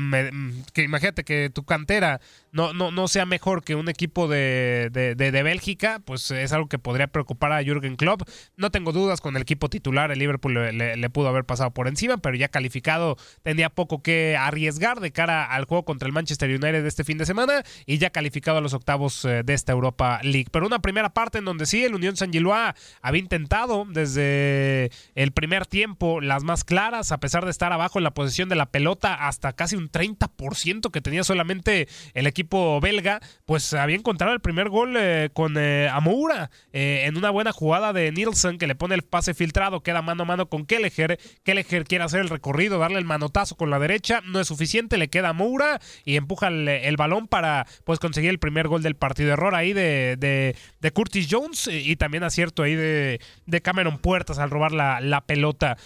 que 0.72 0.82
imagínate 0.82 1.24
que 1.24 1.50
tu 1.50 1.64
cantera 1.64 2.20
no, 2.52 2.72
no, 2.72 2.92
no 2.92 3.08
sea 3.08 3.26
mejor 3.26 3.64
que 3.64 3.74
un 3.74 3.88
equipo 3.88 4.28
de, 4.28 4.88
de, 4.92 5.42
Bélgica, 5.42 6.00
pues 6.04 6.30
es 6.30 6.52
algo 6.52 6.68
que 6.68 6.78
podría 6.78 7.08
preocupar 7.08 7.50
a 7.50 7.64
Jürgen 7.64 7.96
Klopp. 7.96 8.22
No 8.56 8.70
tengo 8.70 8.92
dudas 8.92 9.20
con 9.20 9.34
el 9.34 9.42
equipo 9.42 9.68
titular, 9.68 10.12
el 10.12 10.20
Liverpool 10.20 10.54
le, 10.54 11.10
pudo 11.10 11.28
haber 11.28 11.44
pasado 11.44 11.72
por 11.72 11.88
encima, 11.88 12.18
pero 12.18 12.36
ya 12.36 12.48
calificado 12.48 13.16
tenía 13.42 13.70
poco 13.70 14.00
que 14.00 14.36
arriesgar 14.36 15.00
de 15.00 15.10
cara 15.10 15.44
al 15.44 15.64
juego 15.64 15.84
contra 15.84 16.06
el 16.06 16.12
Manchester 16.12 16.48
United 16.48 16.82
de 16.82 16.88
este 16.88 17.02
fin 17.02 17.18
de 17.18 17.26
semana 17.26 17.64
y 17.86 17.98
ya 17.98 18.10
calificado 18.10 18.58
a 18.58 18.60
los 18.60 18.72
octavos 18.72 19.24
eh, 19.24 19.42
de 19.44 19.52
esta 19.52 19.72
Europa 19.72 20.20
League. 20.22 20.46
Pero 20.52 20.64
una 20.64 20.78
primera 20.78 21.12
parte 21.12 21.38
en 21.38 21.44
donde 21.44 21.66
sí, 21.66 21.82
el 21.82 21.96
Unión 21.96 22.16
San 22.16 22.32
Gilois 22.32 22.72
había 23.02 23.20
intentado 23.20 23.84
desde 23.88 24.92
el 25.16 25.32
primer 25.32 25.66
tiempo 25.66 26.20
las 26.20 26.44
más 26.44 26.62
claras 26.62 26.83
a 26.92 27.18
pesar 27.18 27.44
de 27.44 27.50
estar 27.50 27.72
abajo 27.72 27.98
en 27.98 28.04
la 28.04 28.12
posición 28.12 28.48
de 28.50 28.56
la 28.56 28.66
pelota 28.66 29.14
hasta 29.14 29.54
casi 29.54 29.76
un 29.76 29.90
30% 29.90 30.90
que 30.90 31.00
tenía 31.00 31.24
solamente 31.24 31.88
el 32.12 32.26
equipo 32.26 32.78
belga, 32.80 33.20
pues 33.46 33.72
había 33.72 33.96
encontrado 33.96 34.34
el 34.34 34.40
primer 34.40 34.68
gol 34.68 34.94
eh, 34.98 35.30
con 35.32 35.56
eh, 35.56 35.88
Amoura 35.90 36.50
eh, 36.72 37.04
en 37.06 37.16
una 37.16 37.30
buena 37.30 37.52
jugada 37.52 37.92
de 37.94 38.12
Nielsen 38.12 38.58
que 38.58 38.66
le 38.66 38.74
pone 38.74 38.94
el 38.94 39.02
pase 39.02 39.32
filtrado, 39.32 39.82
queda 39.82 40.02
mano 40.02 40.24
a 40.24 40.26
mano 40.26 40.48
con 40.48 40.66
Kelleher. 40.66 41.18
Kelleher 41.42 41.84
quiere 41.84 42.04
hacer 42.04 42.20
el 42.20 42.28
recorrido, 42.28 42.78
darle 42.78 42.98
el 42.98 43.06
manotazo 43.06 43.56
con 43.56 43.70
la 43.70 43.78
derecha, 43.78 44.20
no 44.26 44.40
es 44.40 44.48
suficiente, 44.48 44.98
le 44.98 45.08
queda 45.08 45.30
Amoura 45.30 45.80
y 46.04 46.16
empuja 46.16 46.48
el, 46.48 46.96
balón 46.96 47.26
para 47.26 47.66
pues 47.84 47.98
conseguir 47.98 48.30
el 48.30 48.38
primer 48.38 48.68
gol 48.68 48.82
del 48.82 48.94
partido. 48.94 49.32
Error 49.32 49.54
ahí 49.54 49.72
de, 49.72 50.16
de, 50.18 50.90
Curtis 50.92 51.28
Jones 51.30 51.68
y 51.72 51.96
también 51.96 52.22
acierto 52.22 52.62
ahí 52.62 52.74
de, 52.74 53.20
de 53.46 53.62
Cameron 53.62 53.98
Puertas 53.98 54.38
al 54.38 54.50
robar 54.50 54.72
la, 54.72 55.00
la 55.00 55.22
pelota. 55.22 55.76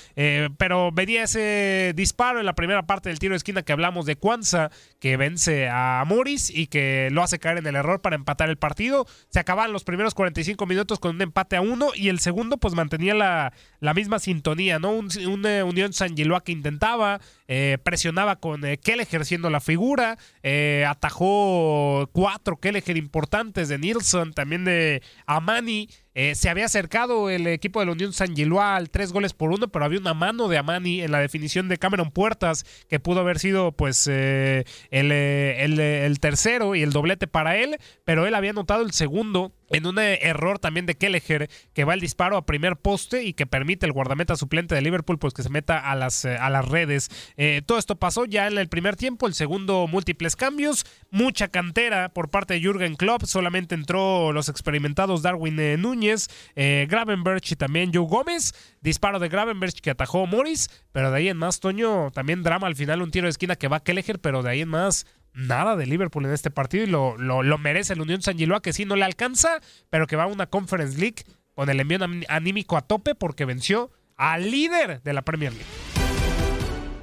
pero 0.59 0.88
Venía 0.93 1.25
ese 1.25 1.93
disparo 1.95 2.41
en 2.41 2.47
la 2.47 2.55
primera 2.55 2.87
parte 2.87 3.09
del 3.09 3.19
tiro 3.19 3.33
de 3.33 3.39
esquina 3.39 3.63
que 3.63 3.73
hablamos 3.73 4.07
de 4.07 4.17
Kwanza, 4.17 4.71
que 5.01 5.17
vence 5.17 5.69
a 5.69 6.03
Morris 6.07 6.51
y 6.51 6.67
que 6.67 7.09
lo 7.13 7.23
hace 7.23 7.39
caer 7.39 7.59
en 7.59 7.67
el 7.67 7.77
error 7.77 8.01
para 8.01 8.17
empatar 8.17 8.49
el 8.49 8.57
partido. 8.57 9.07
Se 9.29 9.39
acaban 9.39 9.73
los 9.73 9.85
primeros 9.85 10.15
45 10.15 10.67
minutos 10.67 10.99
con 10.99 11.17
un 11.17 11.23
empate 11.23 11.57
a 11.57 11.61
uno 11.61 11.91
y 11.95 12.09
el 12.09 12.21
segundo 12.21 12.59
pues 12.59 12.75
mantenía 12.75 13.15
la, 13.15 13.53
la 13.81 13.95
misma 13.95 14.19
sintonía, 14.19 14.79
¿no? 14.79 14.93
Un, 14.93 15.09
una 15.27 15.65
Unión 15.65 15.93
San 15.93 16.17
Giloa 16.17 16.43
que 16.43 16.53
intentaba, 16.53 17.21
eh, 17.47 17.79
presionaba 17.83 18.37
con 18.37 18.65
eh, 18.65 18.79
Kelleher 18.79 19.25
siendo 19.25 19.51
la 19.51 19.61
figura, 19.61 20.19
eh, 20.43 20.85
atajó 20.89 22.09
cuatro 22.13 22.59
Kelleher 22.59 22.97
importantes 22.97 23.69
de 23.69 23.79
Nilsson, 23.79 24.33
también 24.33 24.65
de 24.65 25.03
Amani. 25.27 25.89
Eh, 26.21 26.35
se 26.35 26.49
había 26.49 26.65
acercado 26.65 27.31
el 27.31 27.47
equipo 27.47 27.79
de 27.79 27.87
la 27.87 27.93
Unión 27.93 28.13
San 28.13 28.35
Giloa 28.35 28.75
al 28.75 28.91
tres 28.91 29.13
goles 29.13 29.35
por 29.35 29.53
uno, 29.53 29.69
pero 29.69 29.85
había 29.85 30.01
una 30.01 30.15
mano 30.15 30.49
de 30.49 30.59
Amani 30.59 31.01
en 31.01 31.13
la 31.13 31.21
definición 31.21 31.69
de 31.69 31.79
Cameron 31.79 32.11
Puertas 32.11 32.67
que 32.89 32.99
pudo 32.99 33.21
haber 33.21 33.39
sido 33.39 33.71
pues 33.71 34.09
el, 34.09 34.65
el, 34.91 36.19
tercero 36.19 36.75
y 36.75 36.83
el 36.83 36.91
doblete 36.91 37.29
para 37.29 37.57
él, 37.59 37.77
pero 38.03 38.27
él 38.27 38.35
había 38.35 38.51
anotado 38.51 38.83
el 38.83 38.91
segundo 38.91 39.53
en 39.71 39.87
un 39.87 39.99
error 39.99 40.59
también 40.59 40.87
de 40.87 40.97
Kelleher 40.97 41.51
que 41.73 41.85
va 41.85 41.95
el 41.95 42.01
disparo 42.01 42.37
a 42.37 42.47
primer 42.47 42.77
poste 42.77 43.25
y 43.25 43.35
que 43.35 43.47
permite 43.47 43.87
el 43.87 43.93
guardameta 43.93 44.37
suplente 44.37 44.75
de 44.75 44.83
Liverpool 44.83 45.19
pues 45.19 45.35
que 45.35 45.43
se 45.43 45.51
meta 45.51 45.79
a 45.79 45.95
las, 45.95 46.25
eh, 46.25 46.37
a 46.37 46.51
las 46.51 46.67
redes. 46.67 47.09
Eh, 47.37 47.63
todo 47.65 47.79
esto 47.79 47.97
pasó 47.97 48.25
ya 48.25 48.47
en 48.47 48.59
el 48.59 48.69
primer 48.69 48.97
tiempo, 48.97 49.27
el 49.27 49.35
segundo 49.35 49.87
múltiples 49.87 50.37
cambios, 50.37 50.87
mucha 51.11 51.49
cantera 51.49 52.11
por 52.11 52.31
parte 52.31 52.55
de 52.55 52.61
Jürgen 52.61 52.97
Klopp, 52.97 53.25
solamente 53.25 53.75
entró 53.75 54.33
los 54.33 54.49
experimentados 54.49 55.23
Darwin 55.23 55.59
eh, 55.61 55.77
Núñez, 55.77 56.29
Gravenberch 56.57 57.53
y 57.53 57.57
también 57.57 57.93
Joe 57.93 58.07
Gómez, 58.07 58.55
disparo 58.81 59.19
de 59.19 59.29
Gravenberch 59.29 59.81
que 59.81 59.91
atajó 59.91 60.27
Morris, 60.27 60.71
pero 60.93 61.11
de 61.11 61.19
ahí 61.19 61.29
en 61.29 61.37
más 61.37 61.61
Toño 61.61 62.11
también 62.11 62.43
drama 62.43 62.67
al 62.67 62.77
final 62.77 63.03
un 63.03 63.11
tiro 63.11 63.27
de 63.27 63.31
esquina 63.31 63.57
que 63.57 63.69
va 63.69 63.81
Kelleher, 63.81 64.19
pero 64.21 64.43
de 64.43 64.51
ahí 64.51 64.61
en 64.63 64.69
más 64.69 65.07
nada 65.39 65.77
de 65.77 65.87
Liverpool 65.87 66.27
en 66.27 66.33
este 66.33 66.51
partido 66.51 66.85
y 66.85 66.89
lo, 66.89 67.17
lo, 67.17 67.59
merece 67.59 67.95
el 67.95 68.01
Unión 68.01 68.21
San 68.21 68.37
Giloa, 68.37 68.61
que 68.61 68.73
sí 68.73 68.85
no 68.85 68.97
le 68.97 69.05
alcanza, 69.05 69.61
pero 69.89 70.07
que 70.07 70.17
va 70.17 70.25
a 70.25 70.27
una 70.27 70.47
Conference 70.47 70.99
League 70.99 71.25
con 71.55 71.71
el 71.71 71.81
envío 71.81 71.99
anímico 72.29 72.77
a 72.77 72.83
tope 72.83 73.15
porque 73.15 73.45
venció 73.45 73.91
al 74.17 74.51
líder 74.51 75.03
de 75.03 75.13
la 75.13 75.23
Premier 75.23 75.53
League. 75.53 75.88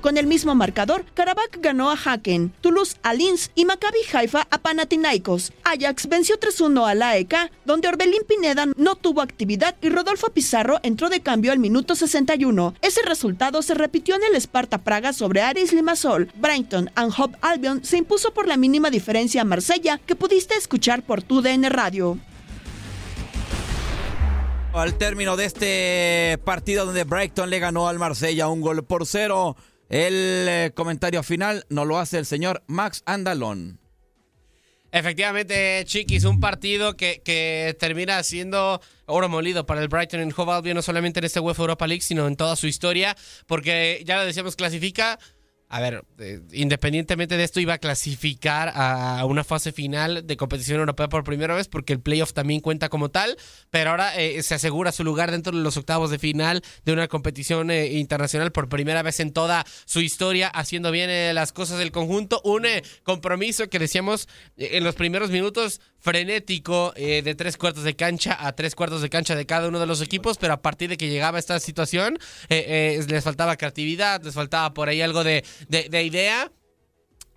Con 0.06 0.20
el 0.20 0.28
mismo 0.28 0.54
marcador, 0.54 1.04
Karabakh 1.16 1.58
ganó 1.62 1.90
a 1.90 1.96
Haken, 1.96 2.54
Toulouse 2.62 2.96
a 3.02 3.16
Linz 3.16 3.50
y 3.56 3.66
Maccabi 3.66 4.02
Haifa 4.14 4.46
a 4.52 4.60
Panathinaikos. 4.60 5.52
Ajax 5.64 6.08
venció 6.08 6.40
3-1 6.40 6.88
a 6.88 6.94
la 6.94 7.10
AEK, 7.10 7.34
donde 7.66 7.88
Orbelín 7.88 8.22
Pineda 8.28 8.68
no 8.78 8.98
tuvo 8.98 9.24
actividad 9.24 9.76
y 9.82 9.90
Rodolfo 9.90 10.30
Pizarro 10.30 10.80
entró 10.84 11.10
de 11.10 11.22
cambio 11.22 11.52
al 11.52 11.58
minuto 11.58 11.96
61. 11.96 12.76
Ese 12.84 13.02
resultado 13.02 13.64
se 13.64 13.74
repitió 13.74 14.14
en 14.14 14.22
el 14.26 14.36
Sparta 14.36 14.84
Praga 14.84 15.12
sobre 15.12 15.42
Aris 15.42 15.74
Limassol. 15.74 16.32
Brighton 16.36 16.92
and 16.94 17.12
Hove 17.18 17.36
Albion 17.42 17.84
se 17.84 17.98
impuso 17.98 18.32
por 18.32 18.48
la 18.48 18.58
mínima 18.58 18.92
diferencia 18.92 19.42
a 19.42 19.46
Marsella, 19.46 20.00
que 20.06 20.16
pudiste 20.16 20.54
escuchar 20.54 21.02
por 21.02 21.24
tu 21.24 21.42
DN 21.42 21.68
Radio. 21.70 22.20
Al 24.72 25.00
término 25.00 25.36
de 25.36 25.46
este 25.46 26.38
partido 26.44 26.86
donde 26.86 27.06
Brighton 27.06 27.50
le 27.50 27.58
ganó 27.58 27.88
al 27.88 27.98
Marsella 27.98 28.50
un 28.50 28.62
gol 28.62 28.84
por 28.84 29.08
cero, 29.08 29.56
el 29.90 30.48
eh, 30.48 30.72
comentario 30.76 31.24
final 31.24 31.66
nos 31.70 31.88
lo 31.88 32.00
hace 32.00 32.18
el 32.18 32.26
señor 32.26 32.64
Max 32.68 33.04
Andalón. 33.06 33.80
Efectivamente, 34.92 35.84
Chiquis, 35.86 36.24
un 36.24 36.40
partido 36.40 36.96
que, 36.96 37.22
que 37.22 37.76
termina 37.78 38.24
siendo 38.24 38.80
oro 39.08 39.28
molido 39.28 39.66
para 39.66 39.82
el 39.82 39.90
Brighton 39.90 40.22
en 40.22 40.34
Hove 40.36 40.54
Albion, 40.54 40.76
no 40.76 40.82
solamente 40.82 41.20
en 41.20 41.26
este 41.26 41.42
UEFA 41.42 41.64
Europa 41.64 41.86
League, 41.86 42.02
sino 42.02 42.28
en 42.28 42.38
toda 42.38 42.56
su 42.56 42.68
historia, 42.68 43.18
porque 43.46 44.04
ya 44.06 44.16
lo 44.16 44.26
decíamos, 44.26 44.56
clasifica 44.56 45.20
a 45.68 45.82
ver, 45.82 46.06
eh, 46.20 46.42
independientemente 46.52 47.38
de 47.38 47.44
esto, 47.44 47.60
iba 47.60 47.74
a 47.74 47.78
clasificar 47.80 48.72
a 48.76 49.26
una 49.26 49.44
fase 49.44 49.72
final 49.72 50.26
de 50.26 50.38
competición 50.38 50.80
europea 50.80 51.10
por 51.10 51.24
primera 51.24 51.56
vez, 51.56 51.68
porque 51.68 51.94
el 51.94 52.00
playoff 52.00 52.34
también 52.34 52.62
cuenta 52.62 52.90
como 52.90 53.10
tal, 53.10 53.36
pero 53.72 53.90
ahora 53.90 54.16
eh, 54.16 54.44
se 54.44 54.54
asegura 54.54 54.92
su 54.92 55.04
lugar 55.04 55.32
dentro 55.32 55.56
de 55.58 55.64
los 55.64 55.76
octavos 55.76 56.12
de 56.12 56.20
final 56.20 56.62
de 56.86 56.94
una 56.94 57.08
competición 57.08 57.72
eh, 57.72 57.94
internacional 57.94 58.52
por 58.52 58.70
primera 58.70 59.02
vez 59.02 59.20
en 59.20 59.34
toda 59.34 59.66
su 59.86 60.02
historia, 60.02 60.50
haciendo 60.50 60.92
bien 60.92 61.10
las 61.34 61.52
cosas 61.52 61.80
del 61.80 61.92
conjunto. 61.92 62.42
Un 62.44 62.66
compromiso 63.04 63.68
que 63.68 63.80
decíamos 63.80 64.28
en 64.58 64.84
los 64.84 64.96
primeros 64.96 65.32
minutos 65.32 65.82
frenético 66.06 66.94
de 66.96 67.34
tres 67.36 67.58
cuartos 67.58 67.84
de 67.84 67.96
cancha 67.96 68.38
a 68.40 68.52
tres 68.52 68.76
cuartos 68.76 69.02
de 69.02 69.10
cancha 69.10 69.36
de 69.36 69.48
cada 69.48 69.68
uno 69.68 69.80
de 69.80 69.88
los 69.88 70.04
equipos, 70.04 70.38
pero 70.38 70.54
a 70.54 70.62
partir 70.62 70.88
de 70.88 70.98
que 70.98 71.10
llegaba 71.10 71.40
esta 71.40 71.60
situación, 71.60 72.20
les 72.48 73.24
faltaba 73.24 73.58
creatividad, 73.58 74.22
les 74.22 74.36
faltaba 74.36 74.72
por 74.76 74.88
ahí 74.88 75.02
algo 75.02 75.24
de, 75.24 75.44
de, 75.68 76.04
idea 76.04 76.52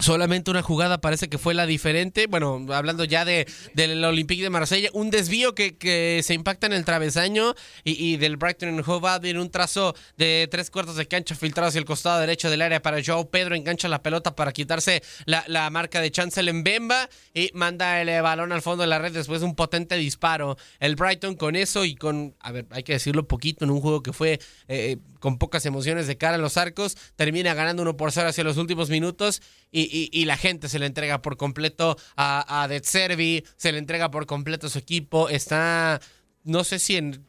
Solamente 0.01 0.53
una 0.53 0.63
jugada 0.63 1.01
parece 1.01 1.29
que 1.29 1.39
fue 1.39 1.55
la 1.55 1.67
diferente. 1.67 2.29
Bueno, 2.29 2.65
hablando 2.71 3.03
ya 3.03 3.25
de 3.25 3.49
del 3.75 4.05
Olympique 4.05 4.45
de 4.45 4.49
Marsella, 4.49 4.91
un 4.93 5.11
desvío 5.11 5.57
que, 5.57 5.77
que 5.77 6.21
se 6.23 6.35
impacta 6.35 6.69
en 6.69 6.73
el 6.73 6.85
travesaño 6.85 7.55
y, 7.83 8.17
del 8.17 8.37
Brighton 8.37 8.69
en 8.69 8.83
Hove 8.87 9.09
Albion, 9.09 9.39
un 9.39 9.51
trazo 9.51 9.97
de 10.17 10.47
tres 10.51 10.71
cuartos 10.71 10.95
de 10.95 11.09
cancha 11.09 11.35
filtrado 11.35 11.69
hacia 11.69 11.81
el 11.81 11.85
costado 11.85 12.21
derecho 12.21 12.49
del 12.49 12.63
área 12.63 12.81
para 12.81 13.03
Joao 13.05 13.29
Pedro, 13.29 13.57
engancha 13.57 13.89
la 13.89 14.01
pelota 14.01 14.37
para 14.37 14.53
quitarse 14.53 15.03
la, 15.25 15.43
la 15.49 15.69
marca 15.71 16.01
de 16.01 16.13
Chancel 16.13 16.49
en 16.49 16.63
Bemba 16.63 17.09
y 17.35 17.51
manda 17.55 18.01
el 18.01 18.23
balón 18.23 18.53
al 18.53 18.63
fondo 18.63 18.83
de 18.83 18.89
la 18.89 19.01
red 19.01 19.13
después 19.13 19.41
de 19.41 19.47
un 19.47 19.57
potente 19.57 19.97
disparo. 19.97 20.57
El 20.79 20.95
Brighton 20.95 21.35
con 21.35 21.57
eso 21.57 21.85
y 21.85 21.97
con, 21.97 22.37
a 22.39 22.53
ver, 22.53 22.67
hay 22.71 22.85
que 22.85 22.93
decirlo 22.93 23.27
poquito, 23.27 23.65
en 23.65 23.73
un 23.73 23.81
juego 23.81 24.05
que 24.05 24.13
fue 24.13 24.39
eh, 24.69 24.99
con 25.19 25.39
pocas 25.39 25.67
emociones 25.67 26.07
de 26.07 26.17
cara 26.17 26.37
a 26.37 26.39
los 26.39 26.57
arcos, 26.57 26.97
termina 27.17 27.55
ganando 27.55 27.83
1 27.83 27.97
por 27.97 28.13
0 28.13 28.29
hacia 28.29 28.45
los 28.45 28.57
últimos 28.57 28.91
minutos 28.91 29.43
y, 29.71 29.88
la 30.25 30.37
gente 30.37 30.69
se 30.69 30.79
le 30.79 30.87
entrega 30.87 31.23
por 31.23 31.37
completo 31.37 31.97
a, 32.17 32.63
a 32.63 32.69
De 32.69 32.81
Servi, 32.83 33.45
se 33.57 33.73
le 33.73 33.79
entrega 33.79 34.11
por 34.11 34.27
completo 34.27 34.67
a 34.67 34.71
su 34.71 34.79
equipo, 34.79 35.29
está, 35.29 36.01
no 36.45 36.65
sé 36.65 36.79
si 36.79 36.97
en, 36.97 37.27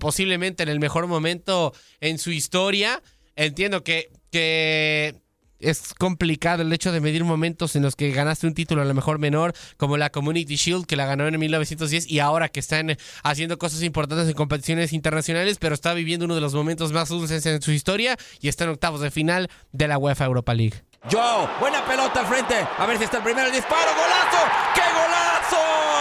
posiblemente 0.00 0.62
en 0.62 0.68
el 0.68 0.80
mejor 0.80 1.06
momento 1.06 1.72
en 2.00 2.18
su 2.18 2.30
historia. 2.30 3.02
Entiendo 3.36 3.82
que, 3.82 4.10
que 4.30 5.22
es 5.62 5.94
complicado 5.94 6.62
el 6.62 6.72
hecho 6.72 6.92
de 6.92 7.00
medir 7.00 7.24
momentos 7.24 7.76
en 7.76 7.82
los 7.82 7.96
que 7.96 8.10
ganaste 8.10 8.46
un 8.46 8.54
título 8.54 8.82
a 8.82 8.84
lo 8.84 8.94
mejor 8.94 9.18
menor, 9.18 9.54
como 9.76 9.96
la 9.96 10.10
Community 10.10 10.56
Shield, 10.56 10.86
que 10.86 10.96
la 10.96 11.06
ganó 11.06 11.26
en 11.26 11.38
1910, 11.38 12.10
y 12.10 12.18
ahora 12.18 12.48
que 12.48 12.60
están 12.60 12.96
haciendo 13.22 13.58
cosas 13.58 13.82
importantes 13.82 14.28
en 14.28 14.34
competiciones 14.34 14.92
internacionales, 14.92 15.58
pero 15.60 15.74
está 15.74 15.94
viviendo 15.94 16.26
uno 16.26 16.34
de 16.34 16.40
los 16.40 16.54
momentos 16.54 16.92
más 16.92 17.08
dulces 17.08 17.46
en 17.46 17.62
su 17.62 17.72
historia 17.72 18.16
y 18.40 18.48
está 18.48 18.64
en 18.64 18.70
octavos 18.70 19.00
de 19.00 19.10
final 19.10 19.48
de 19.72 19.88
la 19.88 19.98
UEFA 19.98 20.24
Europa 20.24 20.54
League. 20.54 20.82
Joe, 21.10 21.48
buena 21.58 21.84
pelota 21.84 22.20
al 22.20 22.26
frente. 22.26 22.54
A 22.78 22.86
ver 22.86 22.96
si 22.96 23.04
está 23.04 23.16
el 23.16 23.24
primero 23.24 23.48
el 23.48 23.52
disparo. 23.52 23.90
¡Golazo! 23.92 24.38
¡Qué 24.74 24.82
golazo! 24.82 25.91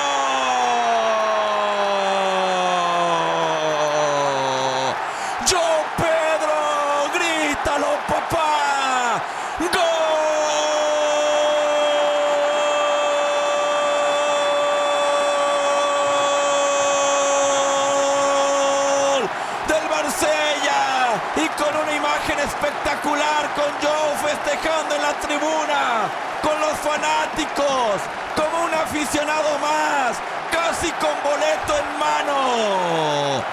Festejando 24.43 24.95
en 24.95 25.01
la 25.01 25.13
tribuna, 25.19 26.09
con 26.41 26.59
los 26.59 26.73
fanáticos, 26.79 28.01
como 28.35 28.65
un 28.65 28.73
aficionado 28.73 29.57
más, 29.59 30.17
casi 30.51 30.91
con 30.93 31.11
boleto 31.23 31.77
en 31.77 31.99
mano, 31.99 33.43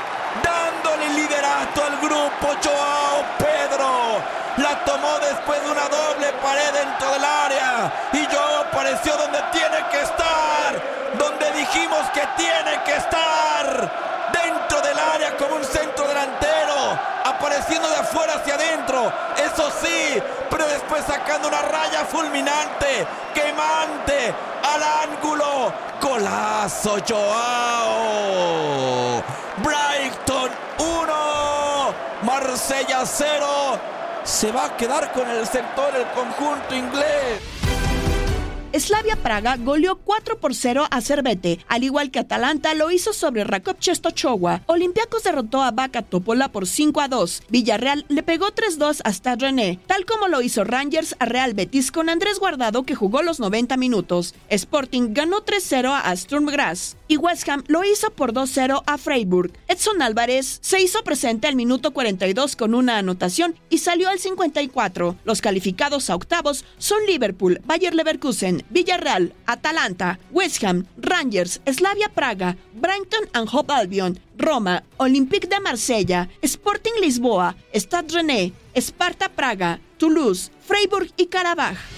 dándole 0.43 1.09
liderato 1.11 1.85
al 1.85 1.97
grupo 1.99 2.49
Joao 2.63 3.25
Pedro. 3.39 4.39
La 4.57 4.85
tomó 4.85 5.19
después 5.21 5.63
de 5.63 5.71
una 5.71 5.89
doble 5.89 6.33
pared 6.43 6.73
dentro 6.73 7.13
del 7.13 7.25
área 7.25 7.93
y 8.13 8.27
Joao 8.27 8.63
apareció 8.63 9.17
donde 9.17 9.41
tiene 9.53 9.85
que 9.91 10.01
estar, 10.01 10.83
donde 11.15 11.53
dijimos 11.53 12.01
que 12.13 12.27
tiene 12.37 12.83
que 12.85 12.97
estar 12.97 13.91
dentro 14.33 14.81
del 14.81 14.99
área 14.99 15.37
como 15.37 15.57
un 15.57 15.65
centro 15.65 16.09
delantero, 16.09 16.58
apareciendo 17.39 17.89
de 17.89 17.97
afuera 17.97 18.35
hacia 18.35 18.55
adentro, 18.55 19.13
eso 19.37 19.71
sí, 19.81 20.21
pero 20.51 20.67
después 20.67 21.05
sacando 21.05 21.47
una 21.47 21.63
raya 21.63 22.05
fulminante, 22.05 23.07
quemante, 23.33 24.35
al 24.65 24.83
ángulo, 25.09 25.73
golazo 26.03 26.97
Joao, 27.09 28.43
Brighton 29.59 30.51
1, 30.79 31.95
Marsella 32.23 33.07
0, 33.07 33.47
se 34.25 34.51
va 34.51 34.65
a 34.65 34.77
quedar 34.77 35.13
con 35.13 35.31
el 35.31 35.47
sector 35.47 35.95
el 35.95 36.07
conjunto 36.09 36.75
inglés. 36.75 37.58
Slavia 38.75 39.17
Praga 39.17 39.57
goleó 39.57 39.97
4 39.97 40.39
por 40.39 40.55
0 40.55 40.87
a 40.91 41.01
Cervete, 41.01 41.59
al 41.69 41.85
igual 41.85 42.11
que 42.11 42.19
Atalanta 42.19 42.75
lo 42.75 42.91
hizo 42.91 43.13
sobre 43.13 43.45
Rakov 43.45 43.79
Czestochowa. 43.79 44.63
Olympiacos 44.67 45.25
derrotó 45.25 45.63
a 45.63 45.71
Vaca 45.71 46.03
Topola 46.03 46.49
por 46.49 46.67
5 46.67 47.01
a 47.01 47.09
2. 47.09 47.45
Villarreal 47.49 48.05
le 48.09 48.23
pegó 48.23 48.49
3-2 48.49 49.01
hasta 49.05 49.37
René, 49.37 49.79
tal 49.87 50.05
como 50.05 50.29
lo 50.29 50.43
hizo 50.43 50.65
Rangers 50.65 51.17
a 51.19 51.25
Real 51.25 51.55
Betis 51.55 51.91
con 51.91 52.11
Andrés 52.11 52.39
Guardado 52.39 52.83
que 52.83 52.95
jugó 52.95 53.23
los 53.23 53.41
90 53.41 53.77
minutos. 53.79 54.35
Sporting 54.51 55.15
ganó 55.15 55.45
3-0 55.45 56.01
a 56.05 56.15
Sturm 56.15 56.47
Graz 56.47 56.98
y 57.09 57.17
West 57.17 57.49
Ham 57.49 57.65
lo 57.67 57.83
hizo 57.85 58.11
por 58.11 58.33
2-0 58.33 58.83
a 58.87 58.99
Freiburg. 58.99 59.53
Edson 59.67 60.03
Álvarez 60.03 60.59
se 60.61 60.81
hizo 60.81 61.03
presente 61.03 61.49
al 61.49 61.57
minuto 61.57 61.93
42 61.93 62.55
con 62.55 62.75
una 62.75 62.99
anotación 62.99 63.57
y 63.71 63.79
salió 63.79 64.09
al 64.09 64.19
54. 64.19 65.17
Los 65.25 65.41
calificados 65.41 66.11
a 66.11 66.15
octavos 66.15 66.65
son 66.77 66.99
Liverpool, 67.07 67.61
Bayer 67.65 67.95
Leverkusen, 67.95 68.65
Villarreal, 68.71 69.35
Atalanta, 69.47 70.19
West 70.31 70.63
Ham, 70.63 70.87
Rangers, 70.99 71.61
Slavia 71.67 72.11
Praga, 72.11 72.57
Brighton 72.75 73.29
and 73.33 73.49
Hove 73.51 73.73
Albion, 73.73 74.21
Roma, 74.37 74.85
Olympique 74.99 75.49
de 75.49 75.61
Marsella, 75.61 76.29
Sporting 76.43 77.01
Lisboa, 77.01 77.57
Stade 77.75 78.15
René, 78.15 78.53
Sparta 78.77 79.29
Praga, 79.29 79.81
Toulouse, 79.97 80.51
Freiburg 80.67 81.11
y 81.17 81.27
Karabaj. 81.27 81.98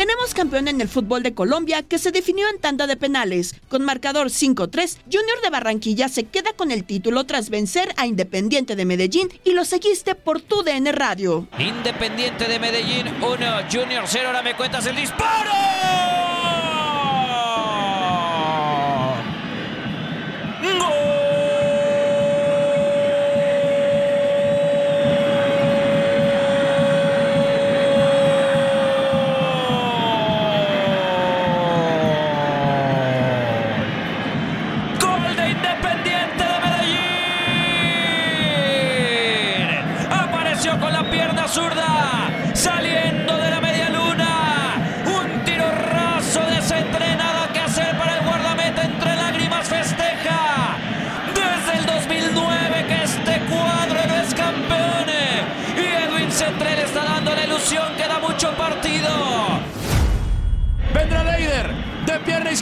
Tenemos 0.00 0.32
campeón 0.32 0.66
en 0.66 0.80
el 0.80 0.88
fútbol 0.88 1.22
de 1.22 1.34
Colombia 1.34 1.82
que 1.82 1.98
se 1.98 2.10
definió 2.10 2.48
en 2.48 2.58
tanda 2.58 2.86
de 2.86 2.96
penales. 2.96 3.54
Con 3.68 3.84
marcador 3.84 4.28
5-3, 4.28 4.96
Junior 5.04 5.42
de 5.42 5.50
Barranquilla 5.50 6.08
se 6.08 6.24
queda 6.24 6.54
con 6.54 6.70
el 6.70 6.84
título 6.84 7.24
tras 7.24 7.50
vencer 7.50 7.92
a 7.98 8.06
Independiente 8.06 8.76
de 8.76 8.86
Medellín 8.86 9.28
y 9.44 9.52
lo 9.52 9.66
seguiste 9.66 10.14
por 10.14 10.40
tu 10.40 10.62
DN 10.62 10.90
Radio. 10.92 11.48
Independiente 11.58 12.46
de 12.46 12.58
Medellín 12.58 13.08
1, 13.22 13.26
Junior 13.70 14.04
0, 14.06 14.28
ahora 14.28 14.42
me 14.42 14.56
cuentas 14.56 14.86
el 14.86 14.96
disparo. 14.96 16.49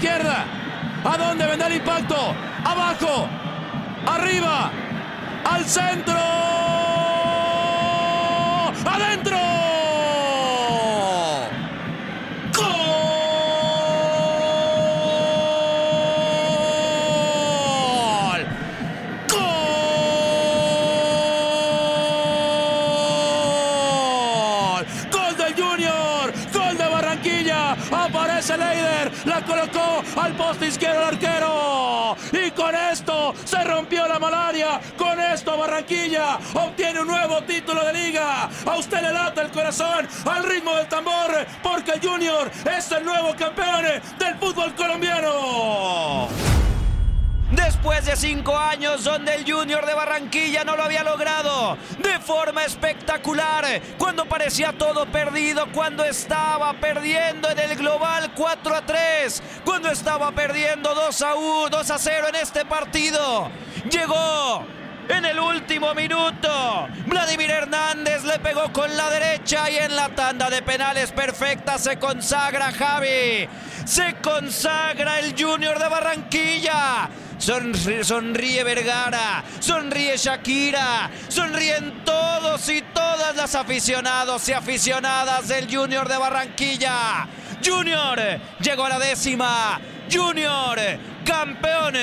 ¿A 0.07 1.17
dónde 1.19 1.45
vendrá 1.45 1.67
el 1.67 1.75
impacto? 1.75 2.15
Abajo. 2.65 3.29
Arriba. 4.07 4.71
Al 5.45 5.65
centro. 5.65 6.38
Título 37.69 37.85
de 37.85 37.93
liga. 37.93 38.49
A 38.65 38.77
usted 38.77 39.03
le 39.03 39.13
lata 39.13 39.43
el 39.43 39.51
corazón 39.51 40.09
al 40.25 40.43
ritmo 40.45 40.75
del 40.75 40.89
tambor 40.89 41.47
porque 41.63 42.01
Junior 42.03 42.51
es 42.65 42.91
el 42.93 43.05
nuevo 43.05 43.35
campeón 43.37 43.85
del 44.19 44.35
fútbol 44.39 44.75
colombiano. 44.75 46.29
Después 47.51 48.07
de 48.07 48.17
cinco 48.17 48.57
años 48.57 49.05
donde 49.05 49.35
el 49.35 49.51
Junior 49.51 49.85
de 49.85 49.93
Barranquilla 49.93 50.65
no 50.65 50.77
lo 50.77 50.83
había 50.83 51.03
logrado 51.03 51.77
de 51.99 52.19
forma 52.21 52.65
espectacular, 52.65 53.65
cuando 53.99 54.25
parecía 54.25 54.73
todo 54.73 55.05
perdido, 55.07 55.67
cuando 55.73 56.05
estaba 56.05 56.73
perdiendo 56.75 57.51
en 57.51 57.59
el 57.59 57.77
global 57.77 58.33
4 58.35 58.77
a 58.77 58.87
3, 58.87 59.43
cuando 59.65 59.91
estaba 59.91 60.31
perdiendo 60.33 60.95
2 60.95 61.23
a 61.23 61.35
1, 61.35 61.69
2 61.69 61.91
a 61.91 61.99
0 61.99 62.27
en 62.29 62.35
este 62.37 62.65
partido, 62.65 63.51
llegó 63.91 64.78
en 65.09 65.25
el 65.25 65.39
último 65.39 65.95
minuto. 65.95 66.89
Vladimir 67.07 67.51
Hernández 67.51 68.25
le 68.25 68.39
pegó 68.39 68.73
con 68.73 68.95
la 68.97 69.11
derecha 69.11 69.71
y 69.71 69.77
en 69.77 69.97
la 69.97 70.09
tanda 70.11 70.51
de 70.51 70.63
penales 70.63 71.13
perfecta 71.13 71.79
se 71.79 71.99
consagra 71.99 72.73
Javi. 72.73 73.49
Se 73.85 74.17
consagra 74.23 75.19
el 75.21 75.35
Junior 75.39 75.79
de 75.79 75.89
Barranquilla. 75.89 77.09
Sonríe, 77.39 78.65
Vergara, 78.65 79.45
sonríe 79.61 80.17
Shakira, 80.17 81.09
sonríen 81.29 82.03
todos 82.05 82.69
y 82.69 82.83
todas 82.83 83.37
las 83.37 83.55
aficionados 83.55 84.49
y 84.49 84.53
aficionadas 84.53 85.47
del 85.47 85.73
Junior 85.73 86.09
de 86.09 86.19
Barranquilla. 86.19 87.29
Junior 87.65 88.21
llegó 88.61 88.87
a 88.87 88.89
la 88.89 88.99
décima. 88.99 89.81
Junior, 90.13 90.79
campeón 91.25 91.95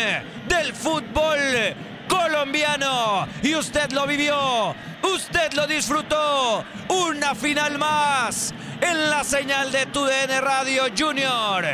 del 0.48 0.74
fútbol 0.74 1.76
colombiano. 2.08 3.28
Y 3.42 3.56
usted 3.56 3.92
lo 3.92 4.08
vivió, 4.08 4.76
usted 5.04 5.54
lo 5.54 5.68
disfrutó. 5.68 6.64
Una 6.90 7.36
final 7.36 7.78
más 7.78 8.54
en 8.82 9.10
la 9.10 9.24
señal 9.24 9.72
de 9.72 9.86
TUDN 9.88 10.42
Radio 10.42 10.84
Junior. 10.98 11.66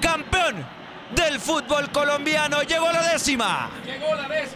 Campeón 0.00 0.78
del 1.14 1.40
fútbol 1.40 1.90
colombiano. 1.90 2.62
Llegó 2.62 2.90
la 2.92 3.02
décima. 3.12 3.70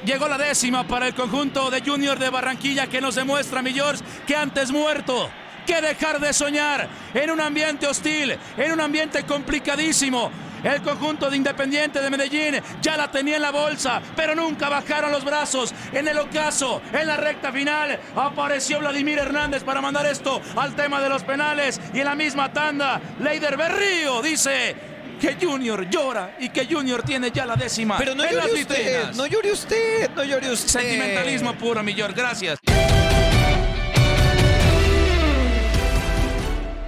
Llegó 0.04 0.28
la, 0.28 0.38
décima 0.38 0.86
para 0.86 1.06
el 1.06 1.14
conjunto 1.14 1.70
de 1.70 1.80
Junior 1.80 2.18
de 2.18 2.30
Barranquilla 2.30 2.86
que 2.86 3.00
nos 3.00 3.14
demuestra, 3.14 3.62
mi 3.62 3.72
George, 3.72 4.02
que 4.26 4.36
antes 4.36 4.70
muerto 4.70 5.30
que 5.66 5.80
dejar 5.80 6.18
de 6.18 6.32
soñar 6.32 6.88
en 7.14 7.30
un 7.30 7.40
ambiente 7.40 7.86
hostil, 7.86 8.36
en 8.56 8.72
un 8.72 8.80
ambiente 8.80 9.24
complicadísimo. 9.24 10.30
El 10.62 10.82
conjunto 10.82 11.28
de 11.28 11.36
Independiente 11.36 12.00
de 12.00 12.10
Medellín 12.10 12.60
ya 12.80 12.96
la 12.96 13.10
tenía 13.10 13.36
en 13.36 13.42
la 13.42 13.50
bolsa, 13.50 14.00
pero 14.14 14.34
nunca 14.34 14.68
bajaron 14.68 15.10
los 15.10 15.24
brazos. 15.24 15.74
En 15.92 16.06
el 16.06 16.18
ocaso, 16.18 16.80
en 16.92 17.06
la 17.06 17.16
recta 17.16 17.52
final, 17.52 17.98
apareció 18.14 18.78
Vladimir 18.78 19.18
Hernández 19.18 19.64
para 19.64 19.80
mandar 19.80 20.06
esto 20.06 20.40
al 20.56 20.74
tema 20.74 21.00
de 21.00 21.08
los 21.08 21.22
penales. 21.24 21.80
Y 21.92 22.00
en 22.00 22.04
la 22.04 22.14
misma 22.14 22.52
tanda, 22.52 23.00
Leider 23.20 23.56
Berrío 23.56 24.22
dice, 24.22 24.92
que 25.22 25.36
Junior 25.40 25.88
llora 25.88 26.36
y 26.40 26.48
que 26.48 26.66
Junior 26.66 27.02
tiene 27.02 27.30
ya 27.30 27.46
la 27.46 27.54
décima. 27.54 27.96
Pero 27.96 28.14
no 28.14 28.24
llore 28.28 28.52
usted, 28.54 29.12
no 29.12 29.26
llore 29.26 29.52
usted, 29.52 30.10
no 30.16 30.24
llore 30.24 30.50
usted. 30.50 30.80
Sentimentalismo 30.80 31.54
puro, 31.54 31.80
mi 31.84 31.94
George. 31.94 32.16
Gracias. 32.16 32.58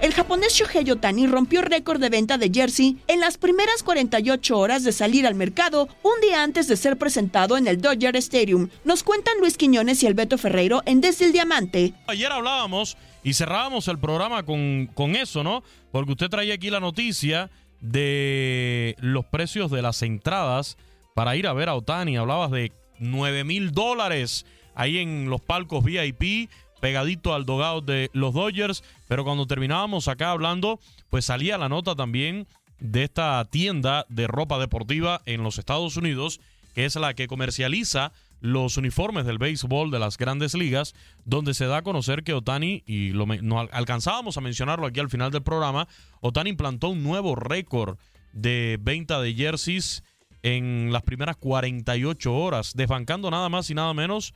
El 0.05 0.13
japonés 0.13 0.53
Shohei 0.53 0.91
Otani 0.91 1.25
rompió 1.25 1.63
récord 1.63 1.99
de 1.99 2.09
venta 2.09 2.37
de 2.37 2.51
jersey 2.53 2.99
en 3.07 3.19
las 3.19 3.39
primeras 3.39 3.81
48 3.81 4.55
horas 4.55 4.83
de 4.83 4.91
salir 4.91 5.25
al 5.25 5.33
mercado, 5.33 5.89
un 6.03 6.21
día 6.21 6.43
antes 6.43 6.67
de 6.67 6.77
ser 6.77 6.95
presentado 6.95 7.57
en 7.57 7.65
el 7.65 7.81
Dodger 7.81 8.15
Stadium. 8.17 8.69
Nos 8.83 9.01
cuentan 9.01 9.39
Luis 9.39 9.57
Quiñones 9.57 10.03
y 10.03 10.05
Alberto 10.05 10.37
Ferreiro 10.37 10.83
en 10.85 11.01
Desde 11.01 11.25
el 11.25 11.31
Diamante. 11.31 11.93
Ayer 12.05 12.31
hablábamos 12.31 12.97
y 13.23 13.33
cerrábamos 13.33 13.87
el 13.87 13.97
programa 13.97 14.43
con, 14.43 14.91
con 14.93 15.15
eso, 15.15 15.43
¿no? 15.43 15.63
Porque 15.91 16.11
usted 16.11 16.29
traía 16.29 16.53
aquí 16.53 16.69
la 16.69 16.79
noticia 16.79 17.49
de 17.81 18.95
los 18.99 19.25
precios 19.25 19.71
de 19.71 19.81
las 19.81 20.03
entradas 20.03 20.77
para 21.15 21.35
ir 21.35 21.47
a 21.47 21.53
ver 21.53 21.67
a 21.67 21.73
Otani. 21.73 22.15
Hablabas 22.15 22.51
de 22.51 22.71
9 22.99 23.43
mil 23.43 23.71
dólares 23.71 24.45
ahí 24.75 24.99
en 24.99 25.29
los 25.31 25.41
palcos 25.41 25.83
VIP, 25.83 26.49
pegadito 26.85 27.33
al 27.33 27.47
dogado 27.47 27.81
de 27.81 28.11
los 28.13 28.35
Dodgers. 28.35 28.83
Pero 29.07 29.23
cuando 29.23 29.47
terminábamos 29.47 30.07
acá 30.07 30.29
hablando, 30.29 30.79
pues 31.09 31.25
salía 31.25 31.57
la 31.57 31.67
nota 31.67 31.95
también 31.95 32.45
de 32.79 33.05
esta 33.05 33.43
tienda 33.45 34.05
de 34.07 34.27
ropa 34.27 34.59
deportiva 34.59 35.19
en 35.25 35.41
los 35.41 35.57
Estados 35.57 35.97
Unidos, 35.97 36.39
que 36.75 36.85
es 36.85 36.95
la 36.95 37.15
que 37.15 37.25
comercializa 37.25 38.11
los 38.39 38.77
uniformes 38.77 39.25
del 39.25 39.39
béisbol 39.39 39.89
de 39.89 39.97
las 39.97 40.19
grandes 40.19 40.53
ligas, 40.53 40.93
donde 41.23 41.55
se 41.55 41.65
da 41.65 41.77
a 41.77 41.81
conocer 41.81 42.23
que 42.23 42.35
Otani, 42.35 42.83
y 42.85 43.09
lo, 43.09 43.25
no 43.25 43.61
alcanzábamos 43.61 44.37
a 44.37 44.41
mencionarlo 44.41 44.85
aquí 44.85 44.99
al 44.99 45.09
final 45.09 45.31
del 45.31 45.41
programa, 45.41 45.87
Otani 46.21 46.51
implantó 46.51 46.89
un 46.89 47.01
nuevo 47.01 47.33
récord 47.33 47.97
de 48.31 48.77
venta 48.79 49.19
de 49.21 49.33
jerseys 49.33 50.03
en 50.43 50.93
las 50.93 51.01
primeras 51.01 51.35
48 51.37 52.31
horas, 52.31 52.73
desbancando 52.75 53.31
nada 53.31 53.49
más 53.49 53.71
y 53.71 53.73
nada 53.73 53.91
menos 53.95 54.35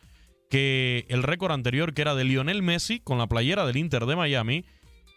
que 0.49 1.05
el 1.09 1.23
récord 1.23 1.51
anterior 1.51 1.93
que 1.93 2.01
era 2.01 2.15
de 2.15 2.23
Lionel 2.23 2.61
Messi 2.61 2.99
con 2.99 3.17
la 3.17 3.27
playera 3.27 3.65
del 3.65 3.77
Inter 3.77 4.05
de 4.05 4.15
Miami 4.15 4.65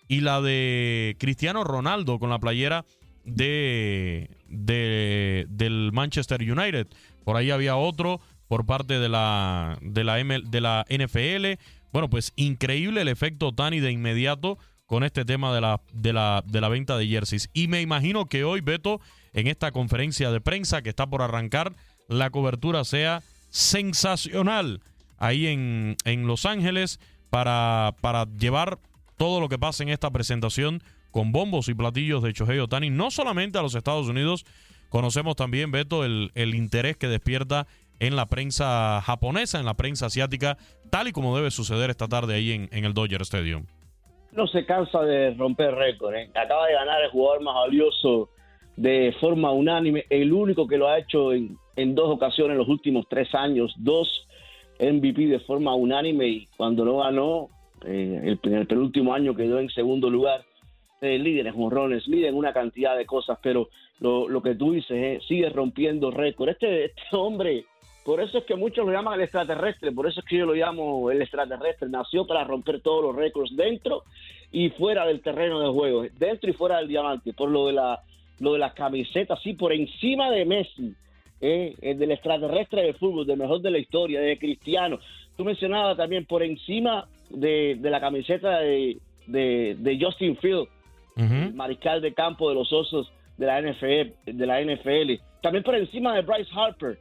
y 0.07 0.21
la 0.21 0.41
de 0.41 1.17
Cristiano 1.19 1.65
Ronaldo 1.65 2.19
con 2.19 2.31
la 2.31 2.39
playera 2.39 2.85
de, 3.25 4.31
de 4.49 5.47
del 5.49 5.91
Manchester 5.93 6.41
United. 6.43 6.87
Por 7.25 7.37
ahí 7.37 7.51
había 7.51 7.77
otro 7.77 8.21
por 8.49 8.67
parte 8.67 8.99
de 8.99 9.09
la, 9.09 9.79
de 9.81 10.05
la, 10.05 10.17
de 10.17 10.61
la 10.61 10.85
NFL. 10.91 11.63
Bueno, 11.93 12.11
pues 12.11 12.33
increíble 12.37 13.01
el 13.01 13.09
efecto 13.09 13.53
Tani 13.53 13.81
de 13.81 13.91
inmediato 13.91 14.59
con 14.85 15.05
este 15.05 15.25
tema 15.25 15.55
de 15.55 15.63
la, 15.63 15.81
de, 15.95 16.13
la, 16.13 16.45
de 16.47 16.61
la 16.61 16.69
venta 16.69 16.99
de 16.99 17.07
jerseys. 17.07 17.49
Y 17.55 17.69
me 17.69 17.81
imagino 17.81 18.27
que 18.27 18.45
hoy, 18.45 18.61
Beto, 18.61 19.01
en 19.33 19.47
esta 19.47 19.73
conferencia 19.73 20.31
de 20.31 20.43
prensa 20.43 20.83
que 20.83 20.91
está 20.91 21.07
por 21.07 21.23
arrancar, 21.23 21.75
la 22.09 22.29
cobertura 22.29 22.85
sea 22.85 23.23
sensacional 23.49 24.83
ahí 25.23 25.47
en, 25.47 25.97
en 26.05 26.27
Los 26.27 26.47
Ángeles 26.47 26.99
para, 27.31 27.95
para 28.01 28.27
llevar 28.37 28.79
todo 29.17 29.41
lo 29.41 29.49
que 29.49 29.59
pasa 29.59 29.85
en 29.85 29.89
esta 29.89 30.11
presentación 30.11 30.83
con 31.13 31.31
bombos 31.31 31.69
y 31.69 31.75
platillos 31.75 32.23
de 32.23 32.33
Chohei 32.33 32.59
Otani, 32.59 32.91
no 32.91 33.11
solamente 33.11 33.59
a 33.59 33.63
los 33.63 33.75
Estados 33.75 34.09
Unidos, 34.09 34.45
conocemos 34.89 35.37
también, 35.37 35.71
Beto, 35.71 36.05
el, 36.05 36.33
el 36.35 36.55
interés 36.55 36.97
que 36.97 37.07
despierta 37.07 37.67
en 38.01 38.17
la 38.17 38.27
prensa 38.27 39.01
japonesa, 39.03 39.61
en 39.61 39.65
la 39.65 39.75
prensa 39.75 40.07
asiática, 40.07 40.59
tal 40.91 41.07
y 41.07 41.13
como 41.13 41.37
debe 41.37 41.53
suceder 41.53 41.91
esta 41.91 42.09
tarde 42.09 42.35
ahí 42.35 42.51
en, 42.51 42.69
en 42.73 42.85
el 42.85 42.93
Dodger 42.93 43.23
Stadium. 43.23 43.67
No 44.33 44.47
se 44.49 44.67
cansa 44.67 45.03
de 45.03 45.35
romper 45.35 45.75
récord. 45.75 46.15
¿eh? 46.15 46.31
Acaba 46.35 46.67
de 46.67 46.73
ganar 46.73 47.01
el 47.03 47.11
jugador 47.11 47.43
más 47.43 47.55
valioso 47.55 48.31
de 48.77 49.15
forma 49.21 49.53
unánime, 49.53 50.05
el 50.11 50.33
único 50.33 50.67
que 50.67 50.79
lo 50.79 50.89
ha 50.89 50.99
hecho 50.99 51.33
en, 51.33 51.59
en 51.77 51.95
dos 51.95 52.09
ocasiones 52.11 52.53
en 52.53 52.59
los 52.59 52.69
últimos 52.69 53.07
tres 53.09 53.33
años, 53.35 53.73
dos 53.77 54.09
MVP 54.79 55.27
de 55.27 55.41
forma 55.41 55.75
unánime 55.75 56.27
y 56.29 56.47
cuando 56.57 56.85
no 56.85 56.99
ganó, 56.99 57.49
eh, 57.85 58.21
el, 58.25 58.41
en 58.43 58.55
el 58.55 58.67
penúltimo 58.67 59.15
año 59.15 59.35
quedó 59.35 59.59
en 59.59 59.71
segundo 59.71 60.11
lugar. 60.11 60.45
Eh, 61.01 61.19
líder 61.19 61.49
en 61.49 62.35
una 62.35 62.53
cantidad 62.53 62.97
de 62.97 63.07
cosas, 63.07 63.37
pero 63.43 63.69
lo, 63.99 64.29
lo 64.29 64.41
que 64.41 64.55
tú 64.55 64.73
dices, 64.73 64.93
eh, 64.93 65.21
sigue 65.27 65.49
rompiendo 65.49 66.13
récord. 66.13 66.51
Este, 66.51 66.85
este 66.85 67.03
hombre 67.13 67.65
por 68.05 68.21
eso 68.21 68.39
es 68.39 68.45
que 68.45 68.57
muchos 68.57 68.85
lo 68.85 68.93
llaman 68.93 69.15
el 69.15 69.23
extraterrestre, 69.23 69.93
por 69.93 70.09
eso 70.09 70.21
es 70.21 70.27
que 70.27 70.37
yo 70.37 70.47
lo 70.47 70.55
llamo 70.55 71.11
el 71.11 71.23
extraterrestre. 71.23 71.89
Nació 71.89 72.27
para 72.27 72.43
romper 72.43 72.81
todos 72.81 73.05
los 73.05 73.15
récords 73.15 73.55
dentro 73.57 74.03
y 74.51 74.71
fuera 74.71 75.07
del 75.07 75.21
terreno 75.21 75.61
de 75.61 75.69
juego, 75.69 76.05
dentro 76.19 76.51
y 76.51 76.53
fuera 76.53 76.79
del 76.79 76.89
diamante, 76.89 77.33
por 77.33 77.49
lo 77.49 77.67
de 77.67 77.75
la 77.75 78.01
lo 78.41 78.55
de 78.55 78.59
las 78.59 78.73
camisetas, 78.75 79.41
sí, 79.41 79.53
por 79.53 79.73
encima 79.73 80.29
de 80.29 80.45
Messi, 80.45 80.97
eh, 81.45 81.75
del 81.97 82.13
extraterrestre 82.13 82.83
del 82.83 82.95
fútbol, 82.95 83.27
del 83.27 83.37
mejor 83.37 83.61
de 83.61 83.73
la 83.73 83.79
historia, 83.79 84.21
de 84.21 84.39
Cristiano. 84.39 85.01
Tú 85.37 85.45
mencionabas 85.45 85.97
también 85.97 86.25
por 86.25 86.43
encima 86.45 87.09
de, 87.31 87.77
la 87.83 88.01
camiseta 88.01 88.61
de, 88.61 88.99
de, 89.27 89.99
Justin 90.01 90.37
Field, 90.37 90.69
el 91.17 91.53
mariscal 91.53 92.01
de 92.01 92.15
campo 92.15 92.49
de 92.49 92.55
los 92.55 92.73
osos 92.73 93.13
de 93.39 93.47
la 93.47 93.61
NFL, 93.61 94.31
de 94.33 94.47
la 94.47 94.63
NFL. 94.63 95.21
También 95.41 95.65
por 95.65 95.75
encima 95.75 96.15
de 96.15 96.23
Bryce 96.23 96.51
Harper, 96.55 96.97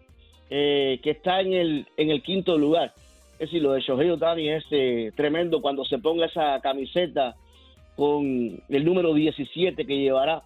eh, 0.50 1.00
que 1.04 1.12
está 1.12 1.42
en 1.42 1.54
el, 1.54 1.88
en 1.98 2.10
el 2.10 2.24
quinto 2.24 2.58
lugar. 2.58 2.94
Es 3.34 3.50
decir, 3.50 3.62
lo 3.62 3.74
de 3.74 3.82
Shohei 3.82 4.10
Otani 4.10 4.50
es 4.50 4.66
eh, 4.72 5.12
tremendo 5.16 5.62
cuando 5.62 5.86
se 5.86 6.00
ponga 6.00 6.26
esa 6.26 6.60
camiseta 6.62 7.36
con 7.96 8.60
el 8.70 8.86
número 8.86 9.14
17 9.14 9.86
que 9.86 9.98
llevará. 9.98 10.42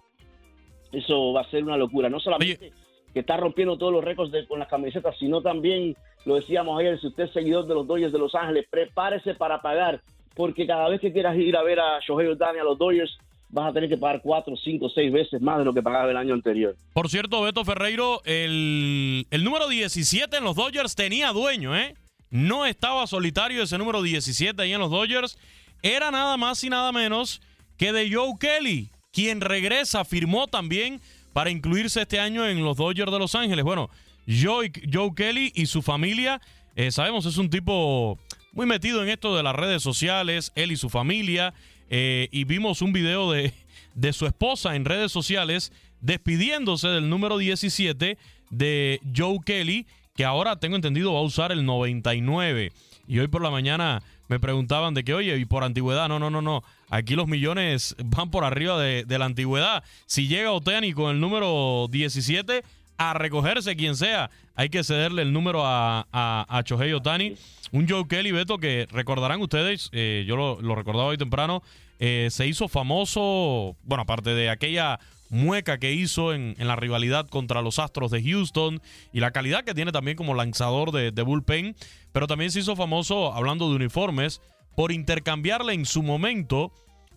Eso 0.92 1.32
va 1.32 1.40
a 1.40 1.50
ser 1.50 1.64
una 1.64 1.78
locura. 1.78 2.10
No 2.10 2.20
solamente 2.20 2.72
que 3.16 3.20
está 3.20 3.38
rompiendo 3.38 3.78
todos 3.78 3.94
los 3.94 4.04
récords 4.04 4.30
con 4.46 4.58
las 4.58 4.68
camisetas, 4.68 5.16
sino 5.18 5.40
también, 5.40 5.96
lo 6.26 6.34
decíamos 6.34 6.78
ayer, 6.78 7.00
si 7.00 7.06
usted 7.06 7.24
es 7.24 7.32
seguidor 7.32 7.66
de 7.66 7.72
los 7.72 7.86
Dodgers 7.86 8.12
de 8.12 8.18
Los 8.18 8.34
Ángeles, 8.34 8.66
prepárese 8.68 9.34
para 9.34 9.62
pagar, 9.62 10.02
porque 10.34 10.66
cada 10.66 10.86
vez 10.90 11.00
que 11.00 11.14
quieras 11.14 11.34
ir 11.38 11.56
a 11.56 11.62
ver 11.62 11.80
a 11.80 11.98
Shohei 12.06 12.26
Otani, 12.28 12.58
a 12.58 12.64
los 12.64 12.76
Dodgers, 12.76 13.16
vas 13.48 13.70
a 13.70 13.72
tener 13.72 13.88
que 13.88 13.96
pagar 13.96 14.20
cuatro, 14.22 14.54
cinco, 14.62 14.90
seis 14.90 15.10
veces 15.10 15.40
más 15.40 15.56
de 15.56 15.64
lo 15.64 15.72
que 15.72 15.80
pagaba 15.80 16.10
el 16.10 16.16
año 16.18 16.34
anterior. 16.34 16.76
Por 16.92 17.08
cierto, 17.08 17.40
Beto 17.40 17.64
Ferreiro, 17.64 18.20
el, 18.26 19.26
el 19.30 19.44
número 19.44 19.66
17 19.68 20.36
en 20.36 20.44
los 20.44 20.54
Dodgers 20.54 20.94
tenía 20.94 21.32
dueño, 21.32 21.74
¿eh? 21.74 21.94
No 22.28 22.66
estaba 22.66 23.06
solitario 23.06 23.62
ese 23.62 23.78
número 23.78 24.02
17 24.02 24.60
ahí 24.60 24.74
en 24.74 24.80
los 24.80 24.90
Dodgers. 24.90 25.38
Era 25.80 26.10
nada 26.10 26.36
más 26.36 26.62
y 26.64 26.68
nada 26.68 26.92
menos 26.92 27.40
que 27.78 27.94
de 27.94 28.12
Joe 28.12 28.34
Kelly, 28.38 28.90
quien 29.10 29.40
regresa, 29.40 30.04
firmó 30.04 30.48
también 30.48 31.00
para 31.36 31.50
incluirse 31.50 32.00
este 32.00 32.18
año 32.18 32.48
en 32.48 32.64
los 32.64 32.78
Dodgers 32.78 33.12
de 33.12 33.18
Los 33.18 33.34
Ángeles. 33.34 33.62
Bueno, 33.62 33.90
Joe, 34.26 34.72
Joe 34.90 35.14
Kelly 35.14 35.52
y 35.54 35.66
su 35.66 35.82
familia, 35.82 36.40
eh, 36.76 36.90
sabemos, 36.90 37.26
es 37.26 37.36
un 37.36 37.50
tipo 37.50 38.18
muy 38.52 38.64
metido 38.64 39.02
en 39.02 39.10
esto 39.10 39.36
de 39.36 39.42
las 39.42 39.54
redes 39.54 39.82
sociales, 39.82 40.50
él 40.54 40.72
y 40.72 40.78
su 40.78 40.88
familia. 40.88 41.52
Eh, 41.90 42.30
y 42.32 42.44
vimos 42.44 42.80
un 42.80 42.94
video 42.94 43.30
de, 43.30 43.52
de 43.94 44.14
su 44.14 44.24
esposa 44.24 44.76
en 44.76 44.86
redes 44.86 45.12
sociales 45.12 45.72
despidiéndose 46.00 46.88
del 46.88 47.10
número 47.10 47.36
17 47.36 48.16
de 48.48 49.00
Joe 49.14 49.40
Kelly, 49.44 49.86
que 50.14 50.24
ahora 50.24 50.58
tengo 50.58 50.76
entendido 50.76 51.12
va 51.12 51.18
a 51.18 51.22
usar 51.22 51.52
el 51.52 51.66
99. 51.66 52.72
Y 53.08 53.18
hoy 53.18 53.28
por 53.28 53.42
la 53.42 53.50
mañana 53.50 54.02
me 54.28 54.40
preguntaban 54.40 54.94
de 54.94 55.04
que, 55.04 55.14
oye, 55.14 55.36
y 55.36 55.44
por 55.44 55.64
antigüedad, 55.64 56.08
no, 56.08 56.18
no, 56.18 56.30
no, 56.30 56.42
no. 56.42 56.62
Aquí 56.88 57.14
los 57.14 57.28
millones 57.28 57.96
van 58.04 58.30
por 58.30 58.44
arriba 58.44 58.78
de, 58.80 59.04
de 59.04 59.18
la 59.18 59.24
antigüedad. 59.24 59.84
Si 60.06 60.28
llega 60.28 60.52
Otani 60.52 60.92
con 60.92 61.10
el 61.10 61.20
número 61.20 61.86
17, 61.90 62.62
a 62.98 63.14
recogerse 63.14 63.76
quien 63.76 63.96
sea, 63.96 64.30
hay 64.54 64.68
que 64.68 64.84
cederle 64.84 65.22
el 65.22 65.32
número 65.32 65.64
a, 65.64 66.06
a, 66.12 66.46
a 66.48 66.96
Otani. 66.96 67.34
Un 67.72 67.88
Joe 67.88 68.06
Kelly, 68.08 68.32
Beto, 68.32 68.58
que 68.58 68.86
recordarán 68.90 69.40
ustedes, 69.40 69.90
eh, 69.92 70.24
yo 70.26 70.36
lo, 70.36 70.60
lo, 70.60 70.74
recordaba 70.74 71.08
hoy 71.08 71.18
temprano, 71.18 71.62
eh, 71.98 72.28
se 72.30 72.46
hizo 72.46 72.68
famoso, 72.68 73.76
bueno, 73.82 74.02
aparte 74.02 74.30
de 74.30 74.50
aquella 74.50 75.00
mueca 75.30 75.78
que 75.78 75.92
hizo 75.92 76.32
en, 76.32 76.54
en, 76.58 76.68
la 76.68 76.76
rivalidad 76.76 77.26
contra 77.28 77.62
los 77.62 77.78
Astros 77.78 78.12
de 78.12 78.22
Houston 78.22 78.80
y 79.12 79.20
la 79.20 79.32
calidad 79.32 79.64
que 79.64 79.74
tiene 79.74 79.90
también 79.90 80.16
como 80.16 80.34
lanzador 80.34 80.92
de, 80.92 81.10
de 81.10 81.22
bullpen, 81.22 81.74
pero 82.12 82.26
también 82.26 82.52
se 82.52 82.60
hizo 82.60 82.76
famoso, 82.76 83.34
hablando 83.34 83.68
de 83.68 83.76
uniformes, 83.76 84.40
por 84.76 84.92
intercambiarle 84.92 85.72
en 85.72 85.86
su 85.86 86.02
momento 86.02 86.72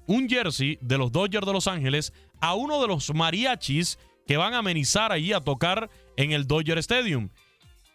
un 0.08 0.28
jersey 0.28 0.80
de 0.82 0.98
los 0.98 1.12
Dodgers 1.12 1.46
de 1.46 1.54
Los 1.54 1.68
Ángeles 1.68 2.14
a 2.42 2.56
uno 2.56 2.82
de 2.82 2.88
los 2.88 3.14
mariachis 3.14 4.00
que 4.30 4.38
van 4.38 4.54
a 4.54 4.60
amenizar 4.60 5.12
allí 5.12 5.34
a 5.34 5.42
tocar 5.42 5.90
en 6.16 6.34
el 6.34 6.46
Dodger 6.46 6.78
Stadium. 6.78 7.30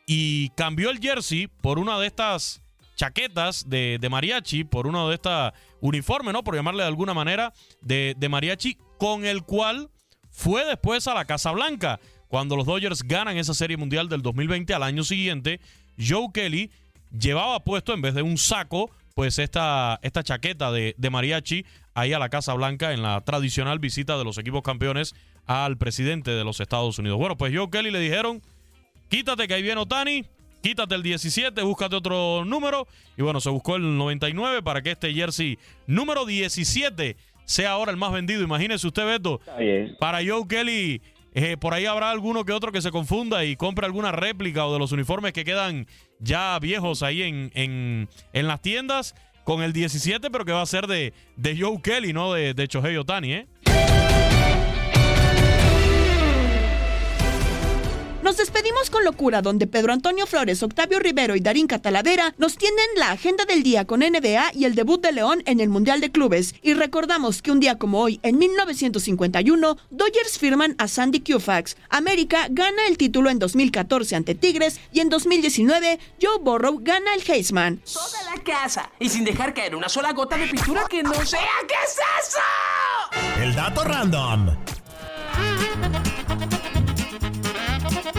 Y 0.05 0.49
cambió 0.57 0.91
el 0.91 0.99
jersey 0.99 1.47
por 1.47 1.79
una 1.79 1.97
de 2.01 2.09
estas 2.09 2.61
chaquetas 2.97 3.71
de, 3.71 4.05
mariachi, 4.11 4.65
por 4.65 4.89
uno 4.89 5.09
de 5.09 5.15
estas 5.15 5.53
uniformes, 5.81 6.33
¿no? 6.33 6.43
Por 6.43 6.57
llamarle 6.57 6.83
de 6.83 6.89
alguna 6.89 7.15
manera, 7.15 7.53
de, 7.83 8.17
de 8.19 8.29
mariachi, 8.29 8.77
con 8.99 9.25
el 9.25 9.45
cual 9.45 9.91
fue 10.29 10.65
después 10.65 11.07
a 11.07 11.15
la 11.15 11.25
Casa 11.25 11.53
Blanca. 11.53 12.01
Cuando 12.27 12.57
los 12.57 12.67
Dodgers 12.67 13.05
ganan 13.05 13.37
esa 13.37 13.55
serie 13.55 13.77
mundial 13.77 14.09
del 14.09 14.23
2020 14.23 14.75
al 14.75 14.83
año 14.83 15.05
siguiente, 15.05 15.61
Joe 15.97 16.31
Kelly 16.35 16.73
llevaba 17.17 17.63
puesto 17.63 17.95
en 17.95 18.03
vez 18.03 18.13
de 18.15 18.23
un 18.23 18.39
saco, 18.39 18.91
pues 19.15 19.39
esta, 19.39 20.01
esta 20.03 20.23
chaqueta 20.23 20.73
de, 20.73 20.95
de 20.99 21.11
mariachi 21.11 21.65
ahí 21.95 22.13
a 22.13 22.19
la 22.19 22.29
Casa 22.29 22.53
Blanca 22.55 22.93
en 22.93 23.03
la 23.03 23.21
tradicional 23.21 23.79
visita 23.79 24.19
de 24.19 24.25
los 24.25 24.39
equipos 24.39 24.63
campeones 24.63 25.15
al 25.47 25.77
presidente 25.77 26.33
de 26.33 26.43
los 26.45 26.61
Estados 26.61 26.99
Unidos. 26.99 27.19
Bueno, 27.19 27.37
pues 27.37 27.55
Joe 27.55 27.71
Kelly 27.71 27.91
le 27.93 28.01
dijeron, 28.01 28.43
quítate 29.09 29.47
que 29.47 29.55
ahí 29.55 29.63
viene 29.63 29.81
Otani, 29.81 30.25
quítate 30.63 30.97
el 30.97 31.05
17, 31.05 31.63
búscate 31.63 31.95
otro 31.95 32.45
número. 32.45 32.89
Y 33.17 33.23
bueno, 33.23 33.41
se 33.41 33.51
buscó 33.51 33.77
el 33.77 33.97
99 33.97 34.63
para 34.63 34.83
que 34.83 34.91
este 34.91 35.15
jersey 35.15 35.59
número 35.87 36.27
17 36.27 37.17
sea 37.45 37.71
ahora 37.73 37.93
el 37.93 37.97
más 37.97 38.13
vendido. 38.13 38.43
Imagínese 38.43 38.87
usted, 38.87 39.07
Beto, 39.07 39.41
para 40.01 40.19
Joe 40.27 40.49
Kelly, 40.49 41.03
eh, 41.35 41.57
por 41.57 41.75
ahí 41.75 41.87
habrá 41.87 42.11
alguno 42.11 42.45
que 42.45 42.53
otro 42.53 42.73
que 42.73 42.81
se 42.81 42.91
confunda 42.91 43.45
y 43.45 43.57
compre 43.57 43.87
alguna 43.87 44.13
réplica 44.13 44.67
o 44.67 44.73
de 44.73 44.79
los 44.79 44.93
uniformes 44.93 45.33
que 45.33 45.45
quedan 45.45 45.87
ya 46.21 46.59
viejos 46.61 47.03
ahí 47.03 47.23
en, 47.23 47.51
en, 47.55 48.09
en 48.33 48.47
las 48.47 48.63
tiendas 48.63 49.15
con 49.45 49.63
el 49.63 49.73
17, 49.73 50.31
pero 50.31 50.45
que 50.45 50.53
va 50.53 50.63
a 50.63 50.67
ser 50.67 50.87
de, 50.87 51.13
de 51.37 51.59
Joe 51.59 51.81
Kelly, 51.83 52.13
no 52.13 52.33
de, 52.33 52.55
de 52.55 52.67
Shohei 52.67 52.97
Otani, 52.97 53.33
¿eh? 53.35 53.47
Nos 58.25 58.39
despedimos 58.39 58.89
con 58.89 59.05
locura, 59.05 59.43
donde 59.43 59.67
Pedro 59.67 59.93
Antonio 59.93 60.27
Flores, 60.27 60.63
Octavio 60.63 60.99
Rivero 60.99 61.37
y 61.37 61.41
Darín 61.41 61.67
Catalavera 61.67 62.35
nos 62.39 62.57
tienen 62.57 62.87
la 62.97 63.11
agenda 63.11 63.45
del 63.45 63.63
día 63.63 63.85
con 63.85 64.01
NBA 64.01 64.53
y 64.55 64.65
el 64.65 64.75
debut 64.75 64.99
de 65.03 65.13
León 65.13 65.43
en 65.45 65.61
el 65.61 65.69
Mundial 65.69 66.01
de 66.01 66.11
Clubes. 66.11 66.55
Y 66.63 66.73
recordamos 66.73 67.43
que 67.43 67.51
un 67.51 67.61
día 67.61 67.77
como 67.77 68.01
hoy, 68.01 68.21
en 68.23 68.39
1951, 68.39 69.77
Dodgers 69.91 70.39
firman 70.39 70.75
a 70.79 70.89
Sandy 70.89 71.21
Koufax. 71.21 71.77
América 71.91 72.47
gana 72.49 72.87
el 72.89 72.97
título 72.97 73.29
en 73.29 73.39
2014 73.39 74.17
ante 74.17 74.35
Tigres 74.35 74.81
y 74.91 75.01
en 75.01 75.11
2019, 75.11 75.99
Joe 76.19 76.39
Burrow 76.41 76.79
gana 76.81 77.13
el 77.15 77.31
Heisman. 77.31 77.83
Toda 77.93 78.35
la 78.35 78.43
casa 78.43 78.91
y 78.99 79.11
sin 79.11 79.25
dejar 79.25 79.53
caer 79.53 79.77
una 79.77 79.91
sola 79.91 80.15
gota 80.15 80.39
de 80.39 80.47
pintura 80.47 80.87
que 80.89 81.03
no 81.03 81.13
sea. 81.27 81.41
¿Qué 81.69 81.75
es 81.85 81.99
eso? 82.27 83.43
El 83.43 83.55
dato 83.55 83.85
random. 83.85 84.57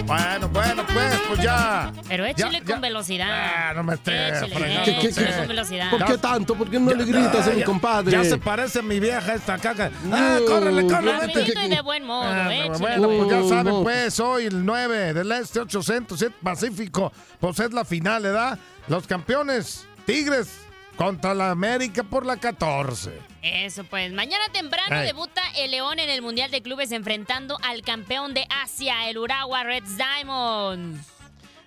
Bueno, 0.06 0.48
bueno, 0.50 0.86
pues, 0.94 1.20
pues 1.28 1.40
ya. 1.42 1.92
Pero 2.08 2.26
échale 2.26 2.60
Ya, 2.60 2.66
con 2.66 2.76
ya. 2.76 2.80
velocidad. 2.82 3.28
Ah, 3.30 3.74
no 3.76 3.84
me 3.84 3.96
estés 3.96 4.44
Échale, 4.44 4.84
échale 5.10 5.38
con 5.38 5.48
velocidad. 5.48 5.90
¿Por 5.90 6.06
qué 6.06 6.18
tanto? 6.18 6.56
¿Por 6.56 6.70
qué 6.70 6.80
no 6.80 6.94
le 6.94 7.06
gritas 7.06 7.48
a 7.48 7.52
mi 7.52 7.64
compadre? 7.64 8.12
Ya 8.12 8.24
se 8.24 8.38
parece 8.38 8.80
a 8.80 8.82
mi 8.84 9.00
vieja 9.00 9.34
esta 9.34 9.58
caca. 9.58 9.90
Ah, 10.12 10.38
No, 10.40 10.46
córrele, 10.46 10.84
córrele. 10.88 11.12
Rapidito 11.20 11.60
vete. 11.60 11.66
y 11.66 11.70
de 11.70 11.82
buen 11.82 12.06
modo, 12.06 12.24
Ah, 12.32 12.54
échale. 12.54 12.78
bueno, 12.78 13.08
pues 13.08 13.30
ya 13.30 13.38
No, 13.40 13.50
saben, 13.50 13.66
no. 13.74 13.84
pues, 13.84 14.20
hoy 14.20 14.46
el 14.46 14.66
9 14.66 15.14
del 15.14 15.32
Este 15.32 15.60
807 15.60 16.36
Pacífico, 16.44 17.12
pues 17.40 17.60
es 17.60 17.74
la 17.74 17.84
final, 17.86 18.24
¿verdad? 18.24 18.60
Los 18.88 19.08
campeones, 19.08 19.88
Tigres, 20.06 20.50
contra 20.96 21.34
la 21.34 21.52
América 21.52 22.04
por 22.04 22.26
la 22.26 22.38
14. 22.38 23.12
Eso 23.42 23.84
pues, 23.84 24.12
mañana 24.14 24.44
temprano 24.52 24.96
Ey. 24.96 25.08
debuta 25.08 25.42
el 25.58 25.72
León 25.72 26.00
en 26.00 26.10
el 26.10 26.22
Mundial 26.22 26.52
de 26.52 26.62
Clubes 26.62 26.92
enfrentando 26.92 27.58
al 27.64 27.82
campeón 27.82 28.34
de 28.34 28.48
Asia, 28.64 29.10
el 29.10 29.18
Urawa 29.18 29.64
Reds 29.64 29.98
Diamonds. 29.98 31.16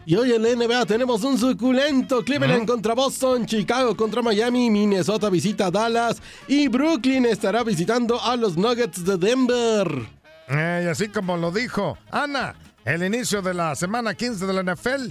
Y 0.08 0.16
hoy 0.16 0.32
en 0.32 0.42
la 0.42 0.54
NBA 0.54 0.86
tenemos 0.86 1.22
un 1.22 1.36
suculento 1.36 2.24
Cleveland 2.24 2.66
contra 2.66 2.94
Boston, 2.94 3.44
Chicago 3.44 3.94
contra 3.94 4.22
Miami, 4.22 4.70
Minnesota 4.70 5.28
visita 5.28 5.66
a 5.66 5.70
Dallas 5.70 6.22
y 6.46 6.66
Brooklyn 6.68 7.26
estará 7.26 7.62
visitando 7.62 8.18
a 8.18 8.34
los 8.34 8.56
Nuggets 8.56 9.04
de 9.04 9.18
Denver. 9.18 9.86
Eh, 10.48 10.84
y 10.86 10.88
así 10.88 11.08
como 11.08 11.36
lo 11.36 11.50
dijo 11.50 11.98
Ana, 12.10 12.54
el 12.86 13.02
inicio 13.02 13.42
de 13.42 13.52
la 13.52 13.74
semana 13.74 14.14
15 14.14 14.46
de 14.46 14.52
la 14.54 14.74
NFL, 14.74 15.10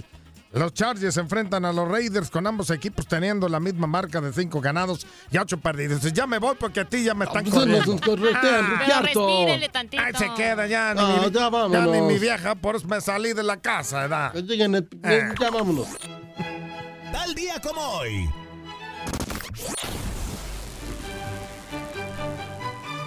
los 0.52 0.72
Chargers 0.72 1.14
se 1.14 1.20
enfrentan 1.20 1.64
a 1.64 1.72
los 1.72 1.88
Raiders 1.88 2.30
con 2.30 2.46
ambos 2.46 2.70
equipos 2.70 3.06
teniendo 3.06 3.48
la 3.48 3.60
misma 3.60 3.86
marca 3.86 4.20
de 4.20 4.32
5 4.32 4.60
ganados 4.60 5.06
y 5.30 5.38
8 5.38 5.58
perdidos. 5.58 6.04
Y 6.04 6.12
ya 6.12 6.26
me 6.26 6.38
voy 6.38 6.56
porque 6.58 6.80
a 6.80 6.84
ti 6.84 7.04
ya 7.04 7.14
me 7.14 7.26
están 7.26 7.44
pues, 7.44 7.66
nos 7.66 8.00
corriendo. 8.00 8.16
Ricciardo. 8.16 9.02
respírele 9.02 9.68
tantito. 9.68 10.02
Ahí 10.02 10.12
se 10.14 10.32
queda 10.34 10.66
ya, 10.66 10.94
ni, 10.94 11.00
No, 11.00 11.68
mi, 11.68 11.72
ya 11.72 11.86
ni 11.86 12.00
mi 12.00 12.18
vieja, 12.18 12.54
por 12.54 12.76
eso 12.76 12.86
me 12.88 13.00
salí 13.00 13.34
de 13.34 13.42
la 13.42 13.58
casa, 13.58 14.06
¿verdad? 14.06 14.36
Eh, 14.36 14.90
Eh. 15.04 15.34
Ya 15.38 15.50
vámonos. 15.50 15.88
Tal 17.12 17.34
día 17.34 17.60
como 17.60 17.80
hoy. 17.80 18.28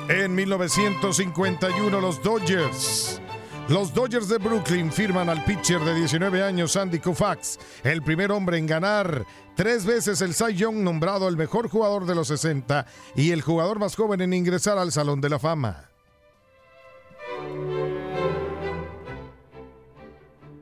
En 0.09 0.35
1951 0.35 2.01
los 2.01 2.21
Dodgers. 2.21 3.21
Los 3.69 3.93
Dodgers 3.93 4.27
de 4.27 4.37
Brooklyn 4.37 4.91
firman 4.91 5.29
al 5.29 5.43
pitcher 5.45 5.79
de 5.79 5.95
19 5.95 6.43
años 6.43 6.73
Sandy 6.73 6.99
Koufax, 6.99 7.57
el 7.83 8.01
primer 8.01 8.31
hombre 8.31 8.57
en 8.57 8.65
ganar 8.67 9.25
tres 9.55 9.85
veces 9.85 10.21
el 10.21 10.33
Cy 10.33 10.55
Young, 10.55 10.77
nombrado 10.77 11.29
el 11.29 11.37
mejor 11.37 11.69
jugador 11.69 12.05
de 12.05 12.15
los 12.15 12.27
60 12.27 12.85
y 13.15 13.31
el 13.31 13.41
jugador 13.41 13.79
más 13.79 13.95
joven 13.95 14.21
en 14.21 14.33
ingresar 14.33 14.77
al 14.77 14.91
Salón 14.91 15.21
de 15.21 15.29
la 15.29 15.39
Fama. 15.39 15.89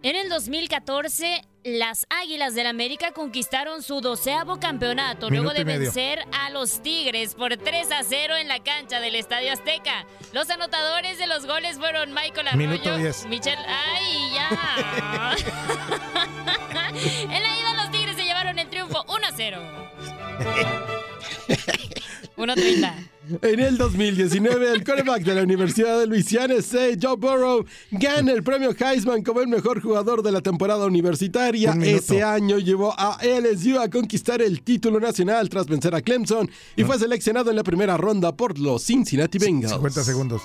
En 0.02 0.16
el 0.16 0.30
2014, 0.30 1.42
las 1.64 2.06
Águilas 2.10 2.56
del 2.56 2.68
América 2.68 3.12
conquistaron 3.12 3.84
su 3.84 4.02
doceavo 4.02 4.60
campeonato 4.60 5.30
luego 5.30 5.50
Minuto 5.50 5.56
de 5.56 5.62
y 5.62 5.66
medio. 5.66 5.80
vencer 5.82 6.24
a 6.32 6.50
los 6.50 6.82
Tigres 6.82 7.36
por 7.36 7.56
3 7.58 7.92
a 7.92 8.04
0 8.04 8.38
en 8.38 8.48
la 8.48 8.60
cancha 8.64 9.00
del 9.00 9.16
Estadio 9.16 9.52
Azteca. 9.52 10.06
Los 10.34 10.50
anotadores 10.50 11.18
de 11.18 11.28
los 11.28 11.46
goles 11.46 11.78
fueron 11.78 12.14
Michael 12.14 12.48
Arroyo. 12.48 12.98
Michel... 13.28 13.58
¡Ay, 13.68 14.32
ya! 14.34 15.36
en 17.36 17.44
la 17.44 17.60
ida 17.60 17.74
los 17.76 17.92
Tigres 17.92 18.16
se 18.16 18.24
llevaron 18.24 18.58
el 18.58 18.70
triunfo 18.70 19.04
1 19.08 19.28
a 19.28 19.32
0. 19.36 19.62
1.30. 22.38 23.09
En 23.42 23.60
el 23.60 23.78
2019, 23.78 24.72
el 24.72 24.84
quarterback 24.84 25.24
de 25.24 25.36
la 25.36 25.44
Universidad 25.44 26.00
de 26.00 26.08
Luisiana 26.08 26.56
State, 26.56 26.98
Joe 27.02 27.16
Burrow, 27.16 27.66
gana 27.92 28.32
el 28.32 28.44
premio 28.44 28.76
Heisman 28.78 29.24
como 29.24 29.42
el 29.42 29.48
mejor 29.48 29.82
jugador 29.82 30.24
de 30.24 30.32
la 30.32 30.42
temporada 30.42 30.86
universitaria. 30.86 31.74
Ese 31.82 32.24
año 32.24 32.58
llevó 32.58 32.94
a 32.98 33.20
LSU 33.24 33.80
a 33.80 33.90
conquistar 33.90 34.42
el 34.42 34.62
título 34.64 35.00
nacional 35.00 35.48
tras 35.50 35.68
vencer 35.68 35.94
a 35.94 36.02
Clemson 36.02 36.50
y 36.76 36.84
fue 36.84 36.98
seleccionado 36.98 37.50
en 37.50 37.56
la 37.56 37.64
primera 37.64 37.98
ronda 37.98 38.36
por 38.36 38.58
los 38.58 38.84
Cincinnati 38.84 39.38
Bengals. 39.38 39.74
50 39.74 40.04
segundos. 40.04 40.42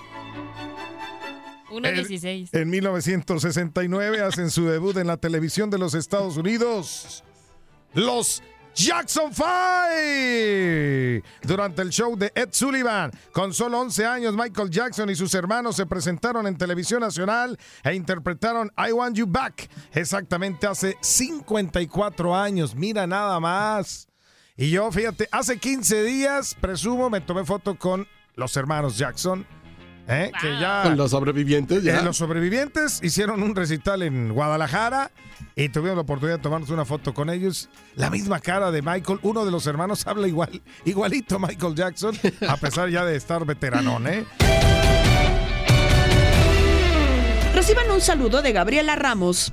1.16. 1.70 2.50
En 2.52 2.70
1969 2.70 4.20
hacen 4.20 4.50
su 4.50 4.66
debut 4.66 4.96
en 4.96 5.06
la 5.06 5.16
televisión 5.16 5.70
de 5.70 5.78
los 5.78 5.94
Estados 5.94 6.36
Unidos. 6.36 7.24
Los 7.94 8.42
Jackson 8.74 9.32
Five. 9.32 11.22
Durante 11.42 11.82
el 11.82 11.90
show 11.90 12.16
de 12.16 12.32
Ed 12.34 12.48
Sullivan, 12.52 13.10
con 13.32 13.54
solo 13.54 13.80
11 13.80 14.04
años, 14.04 14.34
Michael 14.36 14.70
Jackson 14.70 15.08
y 15.10 15.14
sus 15.14 15.34
hermanos 15.34 15.76
se 15.76 15.86
presentaron 15.86 16.46
en 16.46 16.58
televisión 16.58 17.00
nacional 17.00 17.58
e 17.82 17.94
interpretaron 17.94 18.72
I 18.76 18.92
Want 18.92 19.16
You 19.16 19.26
Back 19.26 19.68
exactamente 19.92 20.66
hace 20.66 20.96
54 21.00 22.34
años. 22.34 22.74
Mira 22.74 23.06
nada 23.06 23.38
más. 23.40 24.08
Y 24.56 24.70
yo, 24.70 24.90
fíjate, 24.92 25.28
hace 25.32 25.58
15 25.58 26.02
días, 26.02 26.56
presumo, 26.60 27.10
me 27.10 27.20
tomé 27.20 27.44
foto 27.44 27.76
con 27.76 28.06
los 28.34 28.56
hermanos 28.56 28.98
Jackson. 28.98 29.46
¿Eh? 30.08 30.30
Que 30.40 30.58
ya 30.58 30.82
Con 30.84 30.96
los 30.96 31.10
sobrevivientes, 31.10 31.82
ya. 31.82 32.00
eh, 32.00 32.02
los 32.02 32.16
sobrevivientes 32.16 33.00
hicieron 33.02 33.42
un 33.42 33.54
recital 33.54 34.02
en 34.02 34.32
Guadalajara 34.32 35.10
y 35.56 35.68
tuvimos 35.68 35.96
la 35.96 36.02
oportunidad 36.02 36.38
de 36.38 36.42
tomarnos 36.42 36.70
una 36.70 36.84
foto 36.84 37.14
con 37.14 37.30
ellos. 37.30 37.68
La 37.96 38.10
misma 38.10 38.40
cara 38.40 38.70
de 38.70 38.82
Michael, 38.82 39.18
uno 39.22 39.44
de 39.44 39.50
los 39.50 39.66
hermanos 39.66 40.06
habla 40.06 40.28
igual, 40.28 40.62
igualito 40.84 41.38
Michael 41.38 41.74
Jackson, 41.74 42.16
a 42.48 42.56
pesar 42.56 42.88
ya 42.90 43.04
de 43.04 43.16
estar 43.16 43.44
veteranón, 43.44 44.06
¿eh? 44.06 44.24
Reciban 47.54 47.90
un 47.90 48.00
saludo 48.00 48.42
de 48.42 48.52
Gabriela 48.52 48.96
Ramos. 48.96 49.52